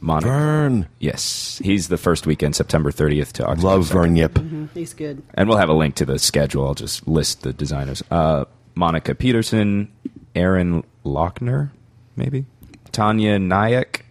[0.00, 0.28] Monica.
[0.28, 0.86] Vern.
[0.98, 3.66] Yes, he's the first weekend, September 30th to October.
[3.66, 3.92] Love 2nd.
[3.92, 4.38] Vern Yip.
[4.74, 5.22] He's good.
[5.32, 6.66] And we'll have a link to the schedule.
[6.66, 8.02] I'll just list the designers.
[8.10, 9.90] Uh, Monica Pedersen,
[10.34, 11.70] Aaron Lochner,
[12.16, 12.44] maybe?
[12.92, 14.02] Taniya Nayak,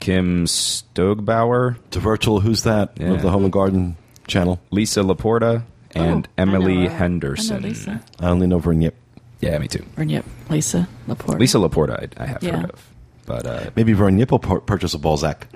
[0.00, 2.92] Kim Stogbauer, To virtual, who's that?
[2.98, 3.12] Yeah.
[3.12, 4.60] Of the Home and Garden channel.
[4.70, 6.90] Lisa Laporta, and Oh, I know Emily her.
[6.94, 7.56] Henderson.
[7.56, 8.00] I know Lisa.
[8.20, 8.94] I only know Vern Yip.
[9.40, 9.84] Yeah, me too.
[9.96, 11.38] Or yep, Lisa Laporta.
[11.38, 12.56] Lisa Laporta, I, I have Yeah.
[12.60, 12.90] heard of.
[13.26, 15.46] But uh, Maybe Vern Yip will purchase a Balzac.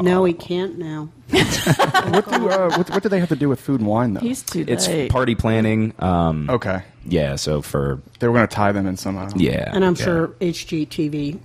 [0.00, 1.08] No, he can't now.
[2.10, 4.20] What do, uh, what, what do they have to do with food and wine, though?
[4.20, 5.10] He's too it's late.
[5.12, 5.92] party planning.
[5.98, 6.82] Um, okay.
[7.06, 9.28] Yeah, so for They were going to tie them in somehow.
[9.36, 10.04] yeah, And I'm yeah.
[10.04, 11.38] sure HGTV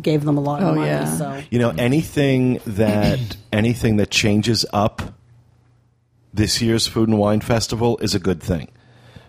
[0.00, 0.86] gave them a lot of Oh, money.
[0.88, 1.04] yeah.
[1.16, 3.18] So You know, anything that
[3.52, 5.02] anything that changes up
[6.32, 8.68] this year's Food and Wine Festival is a good thing.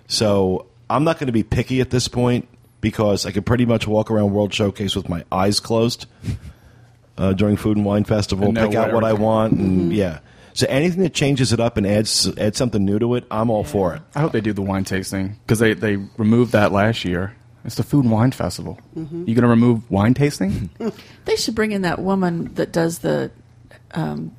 [0.08, 2.48] So I'm not going to be picky at this point
[2.82, 6.06] because I could pretty much walk around World Showcase with my eyes closed
[7.18, 10.20] uh, during Food and Wine Festival, And pick out what what I want, and yeah.
[10.56, 13.64] So anything that changes it up and adds adds something new to it, I'm all
[13.64, 14.02] for it.
[14.16, 17.36] I hope they do the wine tasting because they, they removed that last year.
[17.66, 18.78] It's the Food and Wine Festival.
[18.96, 20.70] You going to remove wine tasting?
[21.26, 23.32] They should bring in that woman that does the
[23.94, 24.36] um,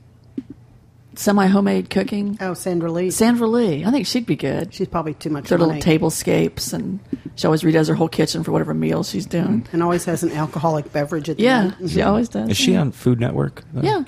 [1.19, 2.37] semi homemade cooking.
[2.41, 3.11] Oh, Sandra Lee.
[3.11, 3.85] Sandra Lee.
[3.85, 4.73] I think she'd be good.
[4.75, 7.01] She's probably too much Their little tablescapes, and
[7.37, 9.67] she always redoes her whole kitchen for whatever meal she's doing.
[9.73, 11.91] and always has an alcoholic beverage at the Yeah, end.
[11.91, 12.51] she always does.
[12.51, 13.65] Is she on Food Network?
[13.73, 13.83] though?
[13.83, 14.03] Yeah.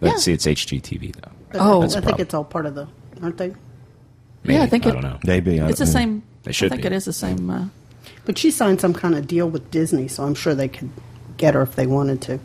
[0.00, 0.16] But yeah.
[0.16, 1.30] See, it's HGTV though.
[1.52, 1.82] But Oh.
[1.82, 2.88] I think it's all part of the,
[3.22, 3.52] aren't they?
[4.44, 4.54] Maybe.
[4.54, 5.18] Yeah, I think I it- don't know.
[5.24, 6.22] Maybe It's the same.
[6.42, 6.86] They should I think be.
[6.88, 7.48] it is the same.
[7.48, 7.66] Uh,
[8.24, 10.90] But she signed some kind of deal with Disney, so I'm sure they could
[11.36, 12.40] get her if they wanted to.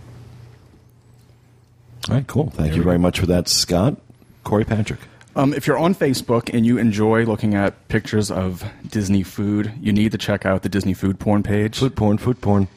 [2.10, 2.50] All right, cool.
[2.52, 3.98] Thank you very much for that, Scott.
[4.44, 5.00] Corey Patrick.
[5.36, 9.92] Um, if you're on Facebook and you enjoy looking at pictures of Disney food, you
[9.92, 11.78] need to check out the Disney food porn page.
[11.78, 12.68] Food porn, food porn.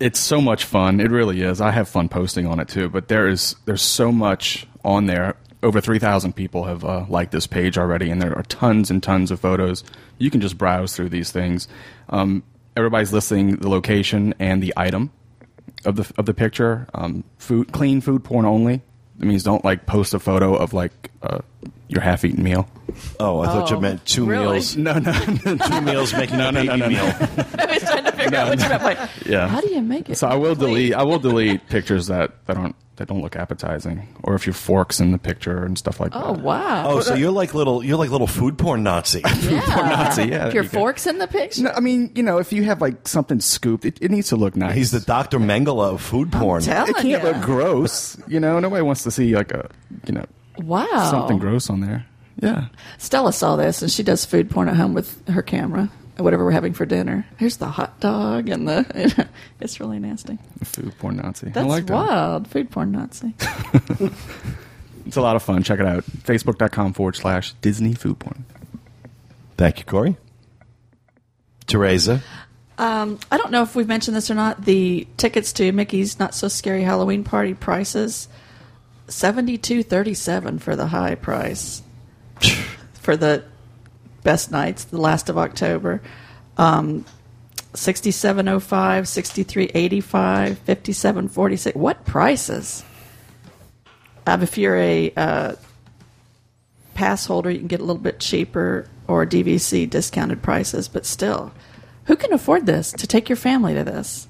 [0.00, 1.00] It's so much fun.
[1.00, 1.60] It really is.
[1.60, 2.88] I have fun posting on it too.
[2.88, 5.36] But there is there's so much on there.
[5.62, 9.30] Over 3,000 people have uh, liked this page already, and there are tons and tons
[9.30, 9.84] of photos.
[10.18, 11.68] You can just browse through these things.
[12.08, 12.42] Um,
[12.76, 15.10] everybody's listing the location and the item
[15.84, 16.86] of the of the picture.
[16.94, 18.82] Um, food, clean food porn only.
[19.18, 21.40] That means don't like post a photo of like uh,
[21.88, 22.68] your half-eaten meal.
[23.20, 24.52] Oh, I thought you Oh, meant two really?
[24.54, 24.76] meals.
[24.76, 26.88] No, no, Two meals making No, a no, no, baby no, no.
[26.88, 27.04] meal.
[27.58, 28.82] I was trying to figure out what you meant.
[28.82, 29.48] Like, Yeah.
[29.48, 30.16] How do you make it?
[30.16, 30.68] So I will complete?
[30.68, 30.94] delete.
[30.94, 34.98] I will delete pictures that, that aren't that don't look appetizing, or if your forks
[34.98, 36.20] in the picture and stuff like that.
[36.20, 36.42] Oh that.
[36.42, 36.88] wow!
[36.90, 39.20] Oh, so you're like little you're like little food porn Nazi.
[39.42, 39.60] yeah.
[39.60, 40.78] Nazi, yeah, there Your you go.
[40.80, 41.62] forks in the picture.
[41.62, 44.36] No, I mean, you know, if you have like something scooped, it, it needs to
[44.36, 44.74] look nice.
[44.74, 45.38] He's the Dr.
[45.38, 46.60] Mengele of food porn.
[46.62, 47.30] telling it can't ya.
[47.30, 48.16] look gross.
[48.26, 49.70] You know, nobody wants to see like a
[50.08, 50.26] you know
[50.58, 51.10] Wow.
[51.10, 52.06] something gross on there.
[52.40, 52.66] Yeah.
[52.98, 55.90] Stella saw this, and she does food porn at home with her camera.
[56.16, 57.26] Whatever we're having for dinner.
[57.36, 59.28] Here's the hot dog, and the
[59.60, 60.38] it's really nasty.
[60.64, 61.50] Food porn Nazi.
[61.50, 61.94] That's I like that.
[61.94, 62.48] wild.
[62.48, 63.34] Food porn Nazi.
[65.06, 65.62] It's a lot of fun.
[65.62, 66.04] Check it out.
[66.04, 68.44] Facebook.com forward slash Disney food porn.
[69.56, 70.18] Thank you, Corey.
[71.66, 72.22] Teresa.
[72.76, 74.66] Um, I don't know if we've mentioned this or not.
[74.66, 78.28] The tickets to Mickey's Not So Scary Halloween Party prices
[79.08, 81.82] seventy two thirty seven for the high price.
[83.00, 83.42] For the
[84.22, 86.02] best nights, the last of October.
[86.58, 87.06] Um,
[87.72, 92.84] 6705 6385 5746 what prices?
[94.26, 95.54] Um, if you're a uh,
[96.92, 101.52] pass holder you can get a little bit cheaper or dvc discounted prices but still
[102.08, 104.26] who can afford this to take your family to this?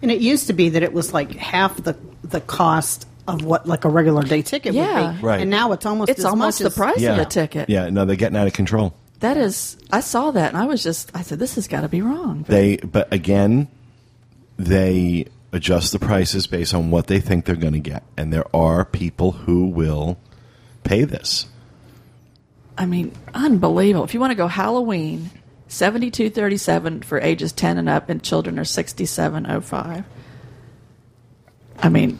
[0.00, 3.66] And it used to be that it was like half the the cost of what
[3.66, 5.12] like a regular day ticket Yeah.
[5.12, 5.26] would be.
[5.26, 5.40] Right.
[5.42, 7.12] And now it's almost it's as almost much the price Yeah.
[7.12, 8.94] of the ticket Yeah, no, they're getting out of control.
[9.20, 11.88] that is i saw that and i was just i said this has got to
[11.88, 13.68] be wrong They but again,
[14.56, 18.02] they adjust the prices based on what they think they're going to get.
[18.16, 20.16] And there are people who will
[20.84, 21.46] pay this.
[22.78, 24.04] I mean, unbelievable.
[24.04, 25.30] If you want to go Halloween,
[25.68, 29.60] seventy two thirty seven for ages ten and up, and children are sixty seven oh
[29.60, 30.04] five.
[31.78, 32.18] I mean,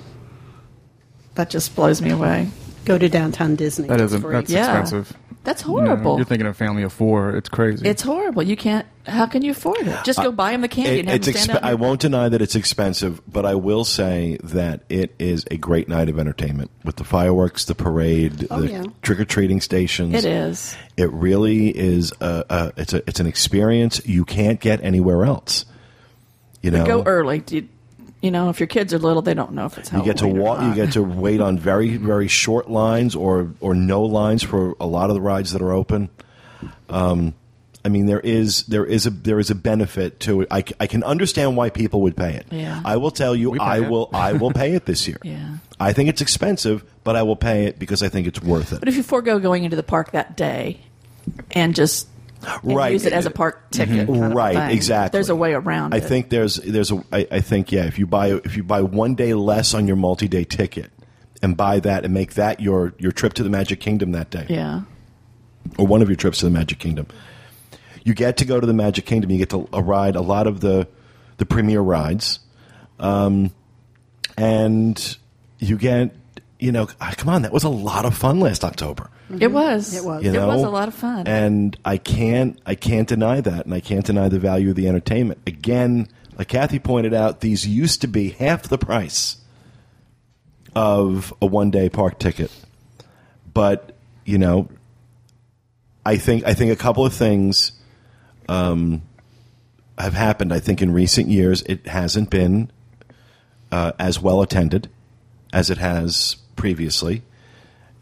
[1.34, 2.48] that just blows me away.
[2.86, 3.86] go to downtown Disney.
[3.88, 4.32] That is a, free.
[4.32, 4.80] that's Yeah.
[4.80, 5.12] expensive.
[5.44, 6.16] That's You know, horrible.
[6.16, 7.34] you're thinking of a family of four.
[7.36, 7.86] It's crazy.
[7.88, 8.42] it's horrible.
[8.42, 8.84] You can't.
[9.06, 9.96] How can you afford it?
[10.04, 11.64] Just go buy them the candy It- and have it's them stand exp- out.
[11.70, 15.88] I won't deny that it's expensive, but I will say that it is a great
[15.88, 18.82] night of entertainment with the fireworks, the parade, Oh, the yeah.
[19.02, 20.14] trick or treating stations.
[20.14, 20.76] It is.
[20.98, 22.12] It really is.
[22.20, 25.64] A, a, it's a it's an experience you can't get anywhere else.
[26.62, 27.42] You know, Go early.
[28.22, 30.18] You, you know, if your kids are little, they don't know if it's You get
[30.18, 30.62] to walk.
[30.62, 34.86] You get to wait on very very short lines or or no lines for a
[34.86, 36.08] lot of the rides that are open.
[36.88, 37.34] Um,
[37.84, 40.48] I mean, there is there is a there is a benefit to it.
[40.50, 42.46] I, c- I can understand why people would pay it.
[42.50, 42.82] Yeah.
[42.84, 43.88] I will tell you, I it.
[43.88, 45.16] will I will pay it this year.
[45.22, 45.56] Yeah.
[45.78, 48.80] I think it's expensive, but I will pay it because I think it's worth it.
[48.80, 50.80] But if you forego going into the park that day
[51.52, 52.19] and just and
[52.62, 52.92] Right.
[52.92, 55.96] use it as a park ticket, kind of right exactly There's a way around it.
[55.96, 56.08] I it.
[56.08, 59.14] think there's there's a I, I think yeah if you buy if you buy one
[59.14, 60.90] day less on your multi-day ticket
[61.42, 64.46] and buy that and make that your your trip to the Magic Kingdom that day
[64.48, 64.82] Yeah.
[65.78, 67.06] or one of your trips to the Magic Kingdom
[68.04, 70.60] you get to go to the Magic Kingdom you get to ride a lot of
[70.60, 70.88] the
[71.36, 72.38] the premier rides
[72.98, 73.50] um,
[74.38, 75.16] and
[75.58, 76.14] you get
[76.58, 79.94] you know ah, come on that was a lot of fun last October It was.
[79.94, 80.24] It was.
[80.24, 81.26] you It was a lot of fun.
[81.26, 84.88] and I can't I can't deny that, and I can't deny the value of the
[84.88, 85.40] entertainment.
[85.46, 89.36] Again, like Kathy pointed out, these used to be half the price
[90.74, 92.50] of a one day park ticket,
[93.52, 94.68] but you know,
[96.04, 97.72] I think I think a couple of things
[98.48, 99.02] um,
[99.98, 100.52] have happened.
[100.52, 102.70] I think in recent years it hasn't been
[103.70, 104.88] uh, as well attended
[105.52, 107.22] as it has previously.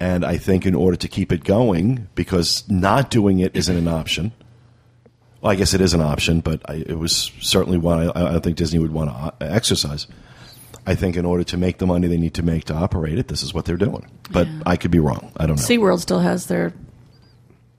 [0.00, 3.88] And I think in order to keep it going, because not doing it isn't an
[3.88, 4.32] option.
[5.40, 8.32] Well, I guess it is an option, but I, it was certainly one I, I
[8.32, 10.06] don't think Disney would want to uh, exercise.
[10.86, 13.28] I think in order to make the money they need to make to operate it,
[13.28, 14.08] this is what they're doing.
[14.30, 14.62] But Yeah.
[14.66, 15.32] I could be wrong.
[15.36, 15.62] I don't know.
[15.62, 16.72] SeaWorld still has their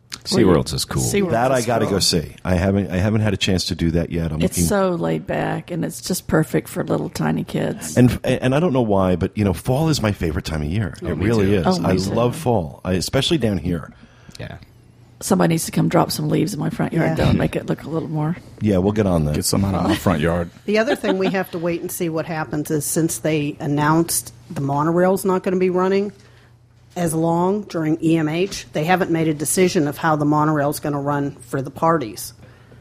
[0.10, 1.02] SeaWorld's is cool.
[1.02, 1.96] SeaWorld's that I got to cool.
[1.96, 2.36] go see.
[2.44, 2.90] I haven't.
[2.92, 4.32] I haven't had a chance to do that yet.
[4.32, 4.64] I'm It's looking.
[4.68, 7.96] so laid back and it's just perfect for little tiny kids.
[7.98, 10.68] and and I don't know why, but you know, fall is my favorite time of
[10.68, 10.96] year.
[11.04, 11.54] Oh, it really too.
[11.56, 11.66] is.
[11.68, 12.12] Oh, I too.
[12.12, 13.94] love fall, I, especially down here.
[14.40, 14.58] Yeah.
[15.22, 17.16] Somebody needs to come drop some leaves in my front yard Yeah.
[17.26, 18.38] though and make it look a little more.
[18.62, 19.36] Yeah, we'll get on that.
[19.36, 20.50] Get some out of my front yard.
[20.66, 24.34] The other thing we have to wait and see what happens is since they announced
[24.50, 26.14] the monorail's not going to be running
[26.96, 30.94] as long during EMH, they haven't made a decision of how the monorail is going
[30.94, 32.34] to run for the parties.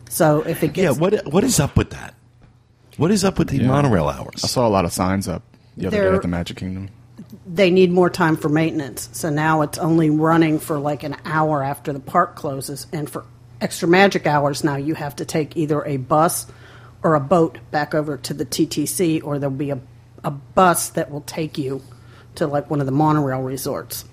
[0.09, 2.15] So if it gets yeah, what what is up with that?
[2.97, 3.67] What is up with the Yeah.
[3.69, 4.43] monorail hours?
[4.43, 5.43] I saw a lot of signs up
[5.77, 6.89] the other day They're- at the Magic Kingdom.
[7.47, 9.09] they need more time for maintenance.
[9.13, 12.87] So now it's only running for like an hour after the park closes.
[12.93, 13.25] And for
[13.61, 16.47] extra magic hours, now you have to take either a bus
[17.03, 19.79] or a boat back over to the TTC, or there'll be a,
[20.25, 21.83] a bus that will take you
[22.39, 24.05] to like one of the monorail resorts.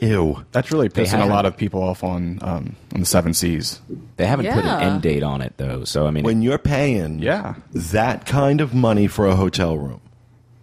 [0.00, 0.44] Ew.
[0.52, 1.30] That's really They pissing a haven't.
[1.30, 3.80] lot of people off on um, on the Seven Seas.
[4.16, 4.80] They haven't put an Yeah.
[4.80, 5.84] end date on it though.
[5.84, 7.54] So I mean, When you're paying Yeah.
[7.72, 10.00] that kind of money for a hotel room,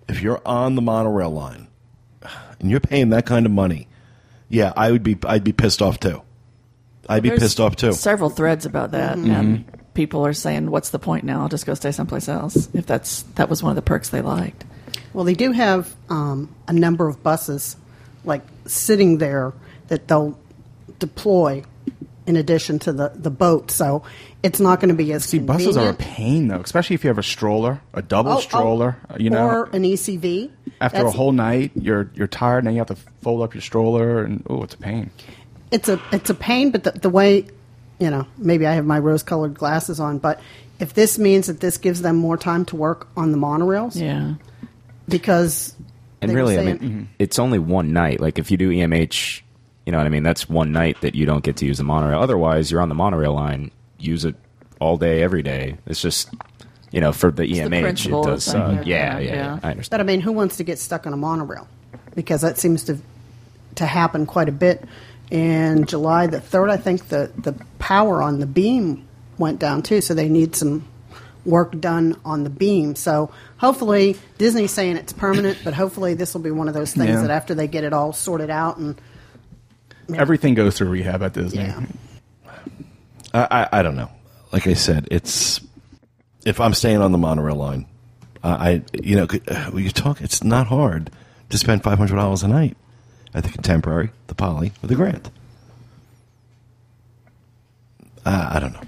[0.07, 1.67] if you're on the monorail line
[2.59, 3.87] and you're paying that kind of money,
[4.49, 5.17] yeah, I would be.
[5.25, 6.21] I'd be pissed off too.
[7.07, 7.93] I'd be There's pissed off too.
[7.93, 9.31] Several threads about that, Mm-hmm.
[9.31, 11.41] and people are saying, "What's the point now?
[11.41, 14.21] I'll just go stay someplace else." If that's that was one of the perks they
[14.21, 14.65] liked.
[15.13, 17.75] Well, they do have um, a number of buses
[18.25, 19.53] like sitting there
[19.87, 20.37] that they'll
[20.99, 21.63] deploy
[22.27, 23.71] in addition to the, the boat.
[23.71, 24.03] So
[24.43, 27.07] it's not going to be as See, buses are a pain though, especially if you
[27.07, 28.97] have a stroller, a double Oh, oh, stroller.
[29.17, 30.51] you know, or an ECV.
[30.79, 33.61] after a whole night, you're you're tired, and then you have to fold up your
[33.61, 35.09] stroller, and oh, it's a pain.
[35.71, 37.47] it's a it's a pain, but the, the way
[37.99, 40.39] you know maybe I have my rose colored glasses on, but
[40.79, 44.35] if this means that this gives them more time to work on the monorails, Yeah,
[45.09, 45.75] because
[46.21, 48.19] and really, I saying- mean, it's only one night.
[48.19, 49.41] Like if you do EMH,
[49.85, 50.23] you know what I mean.
[50.23, 52.19] That's one night that you don't get to use the monorail.
[52.19, 53.71] Otherwise, you're on the monorail line.
[53.97, 54.35] Use it
[54.79, 55.77] all day, every day.
[55.85, 56.29] It's just
[56.91, 58.53] you know for the the EMH, principle it does.
[58.53, 59.33] Uh, yeah, yeah, yeah, yeah.
[59.35, 60.01] yeah, I But understand.
[60.01, 61.67] I mean, who wants to get stuck on a monorail?
[62.15, 62.97] Because that seems to
[63.75, 64.83] to happen quite a bit.
[65.31, 69.05] In July the third, I think the the power on the beam
[69.37, 70.85] went down too, so they need some
[71.45, 72.95] work done on the beam.
[72.95, 77.09] So hopefully, Disney's saying it's permanent, but hopefully this will be one of those things
[77.09, 77.21] Yeah.
[77.21, 78.99] that after they get it all sorted out and
[80.15, 81.61] Everything goes through rehab at Disney.
[81.61, 81.85] yeah.
[83.33, 84.09] I, I I don't know.
[84.51, 85.61] Like I said, it's
[86.45, 87.85] if I'm staying on the monorail line,
[88.43, 91.11] uh, I you know could- uh, when you talk, it's not hard
[91.49, 92.75] to spend five hundred dollars a night
[93.35, 95.29] at the Contemporary, the Poly, or the Grand.
[98.25, 98.81] Uh, I don't know.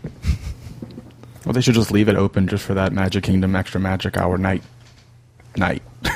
[1.46, 4.38] Well, they should just leave it open just for that Magic Kingdom extra magic hour
[4.38, 4.64] night.
[5.58, 5.84] Night.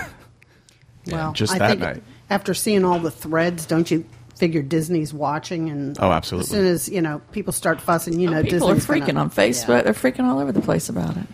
[1.08, 2.04] Well, just I that think night.
[2.32, 4.06] after seeing all the threads, don't you
[4.38, 5.70] figure Disney's watching?
[5.70, 6.46] And Oh, absolutely.
[6.46, 9.06] As soon as you know people start fussing, you know Oh, people Disney's are freaking
[9.08, 9.68] gonna- on Facebook.
[9.70, 9.82] Yeah.
[9.84, 11.28] They're freaking all over the place about it.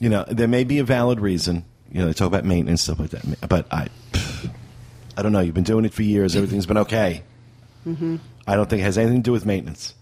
[0.00, 1.66] You know, there may be a valid reason.
[1.92, 3.88] You know, they talk about maintenance stuff like that, but I,
[5.18, 5.40] I don't know.
[5.40, 6.34] You've been doing it for years.
[6.36, 7.22] Everything's been okay.
[7.86, 8.16] Mm-hmm.
[8.46, 9.94] I don't think it has anything to do with maintenance.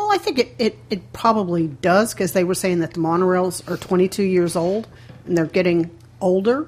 [0.00, 3.70] Well, I think it, it, it probably does because they were saying that the monorails
[3.70, 4.88] are 22 years old
[5.26, 5.90] and they're getting
[6.22, 6.66] older.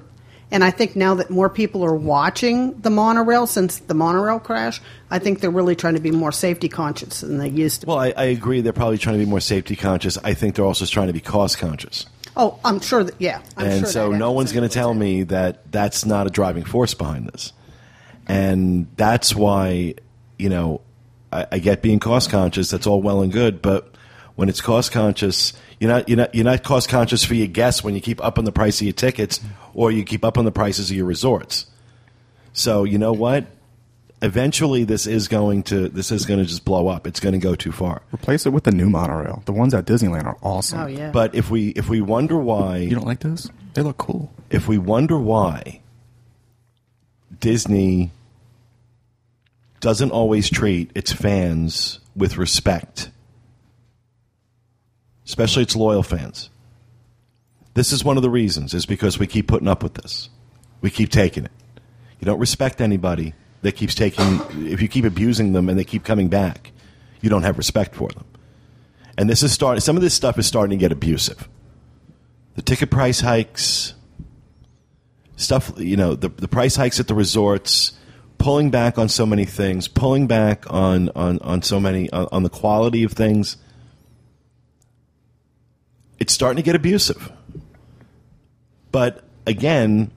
[0.51, 4.79] And I think now that more people are watching the monorail since the monorail crash,
[5.09, 7.87] I think they're really trying to be more safety conscious than they used to.
[7.87, 8.61] Well, I, I agree.
[8.61, 10.15] They're probably trying to be more safety conscious.
[10.23, 12.05] I think they're also trying to be cost conscious.
[12.37, 13.41] oh, I'm sure that, yeah.
[13.57, 16.29] I'm and sure so that no one's going to tell me that that's not a
[16.29, 17.51] driving force behind this.
[18.27, 19.95] And that's why,
[20.37, 20.81] you know,
[21.33, 22.69] I, I get being cost conscious.
[22.69, 23.93] That's all well and good, but
[24.35, 27.83] when it's cost conscious, you're not you're not you're not cost conscious for your guests
[27.83, 29.39] when you keep upping the price of your tickets
[29.73, 31.65] or you keep upping the prices of your resorts.
[32.53, 33.45] So you know what?
[34.21, 37.05] Eventually, this is going to this is going to just blow up.
[37.05, 38.01] It's going to go too far.
[38.13, 39.43] Replace it with the new monorail.
[39.45, 40.79] The ones at Disneyland are awesome.
[40.79, 41.11] Oh, yeah.
[41.11, 43.51] But if we if we wonder why You don't like those?
[43.73, 44.31] They look cool.
[44.49, 45.81] if we wonder why
[47.39, 48.11] Disney
[49.83, 53.11] doesn't always treat its fans with respect,
[55.25, 56.49] especially its loyal fans,
[57.73, 60.29] this is one of the reasons, is because we keep putting up with this.
[60.79, 61.51] We keep taking it.
[62.21, 64.39] You don't respect anybody that keeps taking,
[64.71, 66.71] if you keep abusing them and they keep coming back,
[67.19, 68.23] you don't have respect for them.
[69.17, 71.49] And this is starting, some of this stuff is starting to get abusive.
[72.55, 73.95] The ticket price hikes,
[75.35, 77.93] stuff you know the the price hikes at the resorts
[78.43, 82.43] pulling back on so many things pulling back on on on so many on, on
[82.43, 83.57] the quality of things
[86.19, 87.31] it's starting to get abusive
[88.93, 90.11] But again,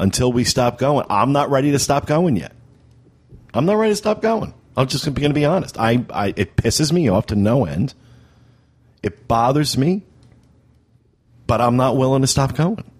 [0.00, 2.52] until we stop going, I'm not ready to stop going yet.
[3.52, 4.54] I'm not ready to stop going.
[4.76, 5.78] I'm just going to be honest.
[5.78, 7.94] I, I it pisses me off to no end.
[9.02, 10.02] It bothers me,
[11.46, 12.90] but I'm not willing to stop going.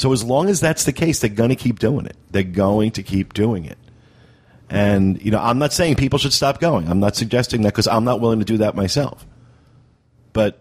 [0.00, 2.16] So as long as that's the case, they're going to keep doing it.
[2.30, 3.76] They're going to keep doing it.
[4.70, 6.88] And you know, I'm not saying people should stop going.
[6.88, 9.26] I'm not suggesting that because I'm not willing to do that myself.
[10.32, 10.58] But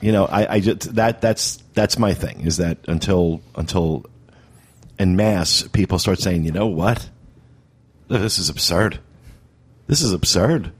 [0.00, 4.06] you know, I, I just that that's that's my thing is that until until
[4.96, 7.10] in mass people start saying, you know what,
[8.06, 9.00] this is absurd.
[9.88, 10.70] This is absurd.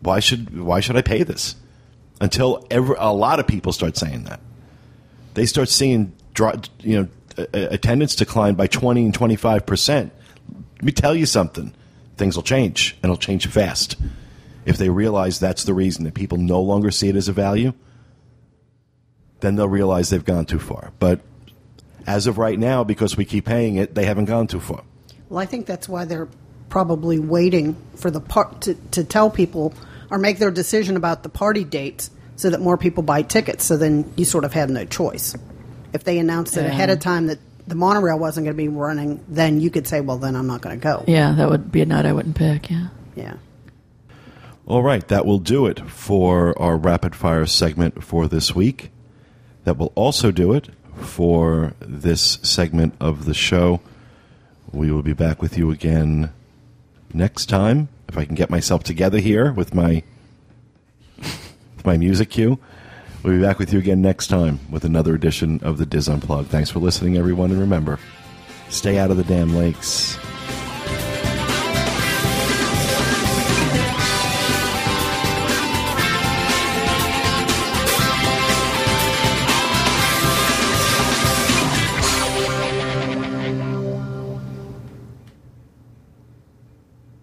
[0.00, 1.56] Why should why should I pay this?
[2.20, 4.40] Until every, a lot of people start saying that,
[5.32, 6.12] they start seeing
[6.80, 7.08] you know
[7.52, 10.12] attendance declined by twenty and twenty five percent.
[10.76, 11.74] Let me tell you something:
[12.16, 13.96] things will change, and it'll change fast.
[14.64, 17.72] If they realize that's the reason that people no longer see it as a value,
[19.40, 20.92] then they'll realize they've gone too far.
[20.98, 21.20] But
[22.06, 24.82] as of right now, because we keep paying it, they haven't gone too far.
[25.28, 26.28] Well, I think that's why they're
[26.68, 29.74] probably waiting for the part to, to tell people
[30.10, 33.64] or make their decision about the party dates so that more people buy tickets.
[33.64, 35.34] So then you sort of have no choice.
[35.92, 36.68] If they announced it Yeah.
[36.68, 40.00] ahead of time that the monorail wasn't going to be running, then you could say,
[40.00, 41.04] well, then I'm not going to go.
[41.06, 42.70] Yeah, that would be a night I wouldn't pick.
[42.70, 42.88] Yeah.
[43.14, 43.34] Yeah.
[44.66, 48.90] All right, that will do it for our rapid fire segment for this week.
[49.64, 53.80] That will also do it for this segment of the show.
[54.72, 56.32] We will be back with you again
[57.12, 60.02] next time if I can get myself together here with my
[61.18, 62.58] with my music cue.
[63.22, 66.48] We'll be back with you again next time with another edition of the DIS Unplugged.
[66.48, 68.00] Thanks for listening, everyone, and remember,
[68.68, 70.18] stay out of the damn lakes.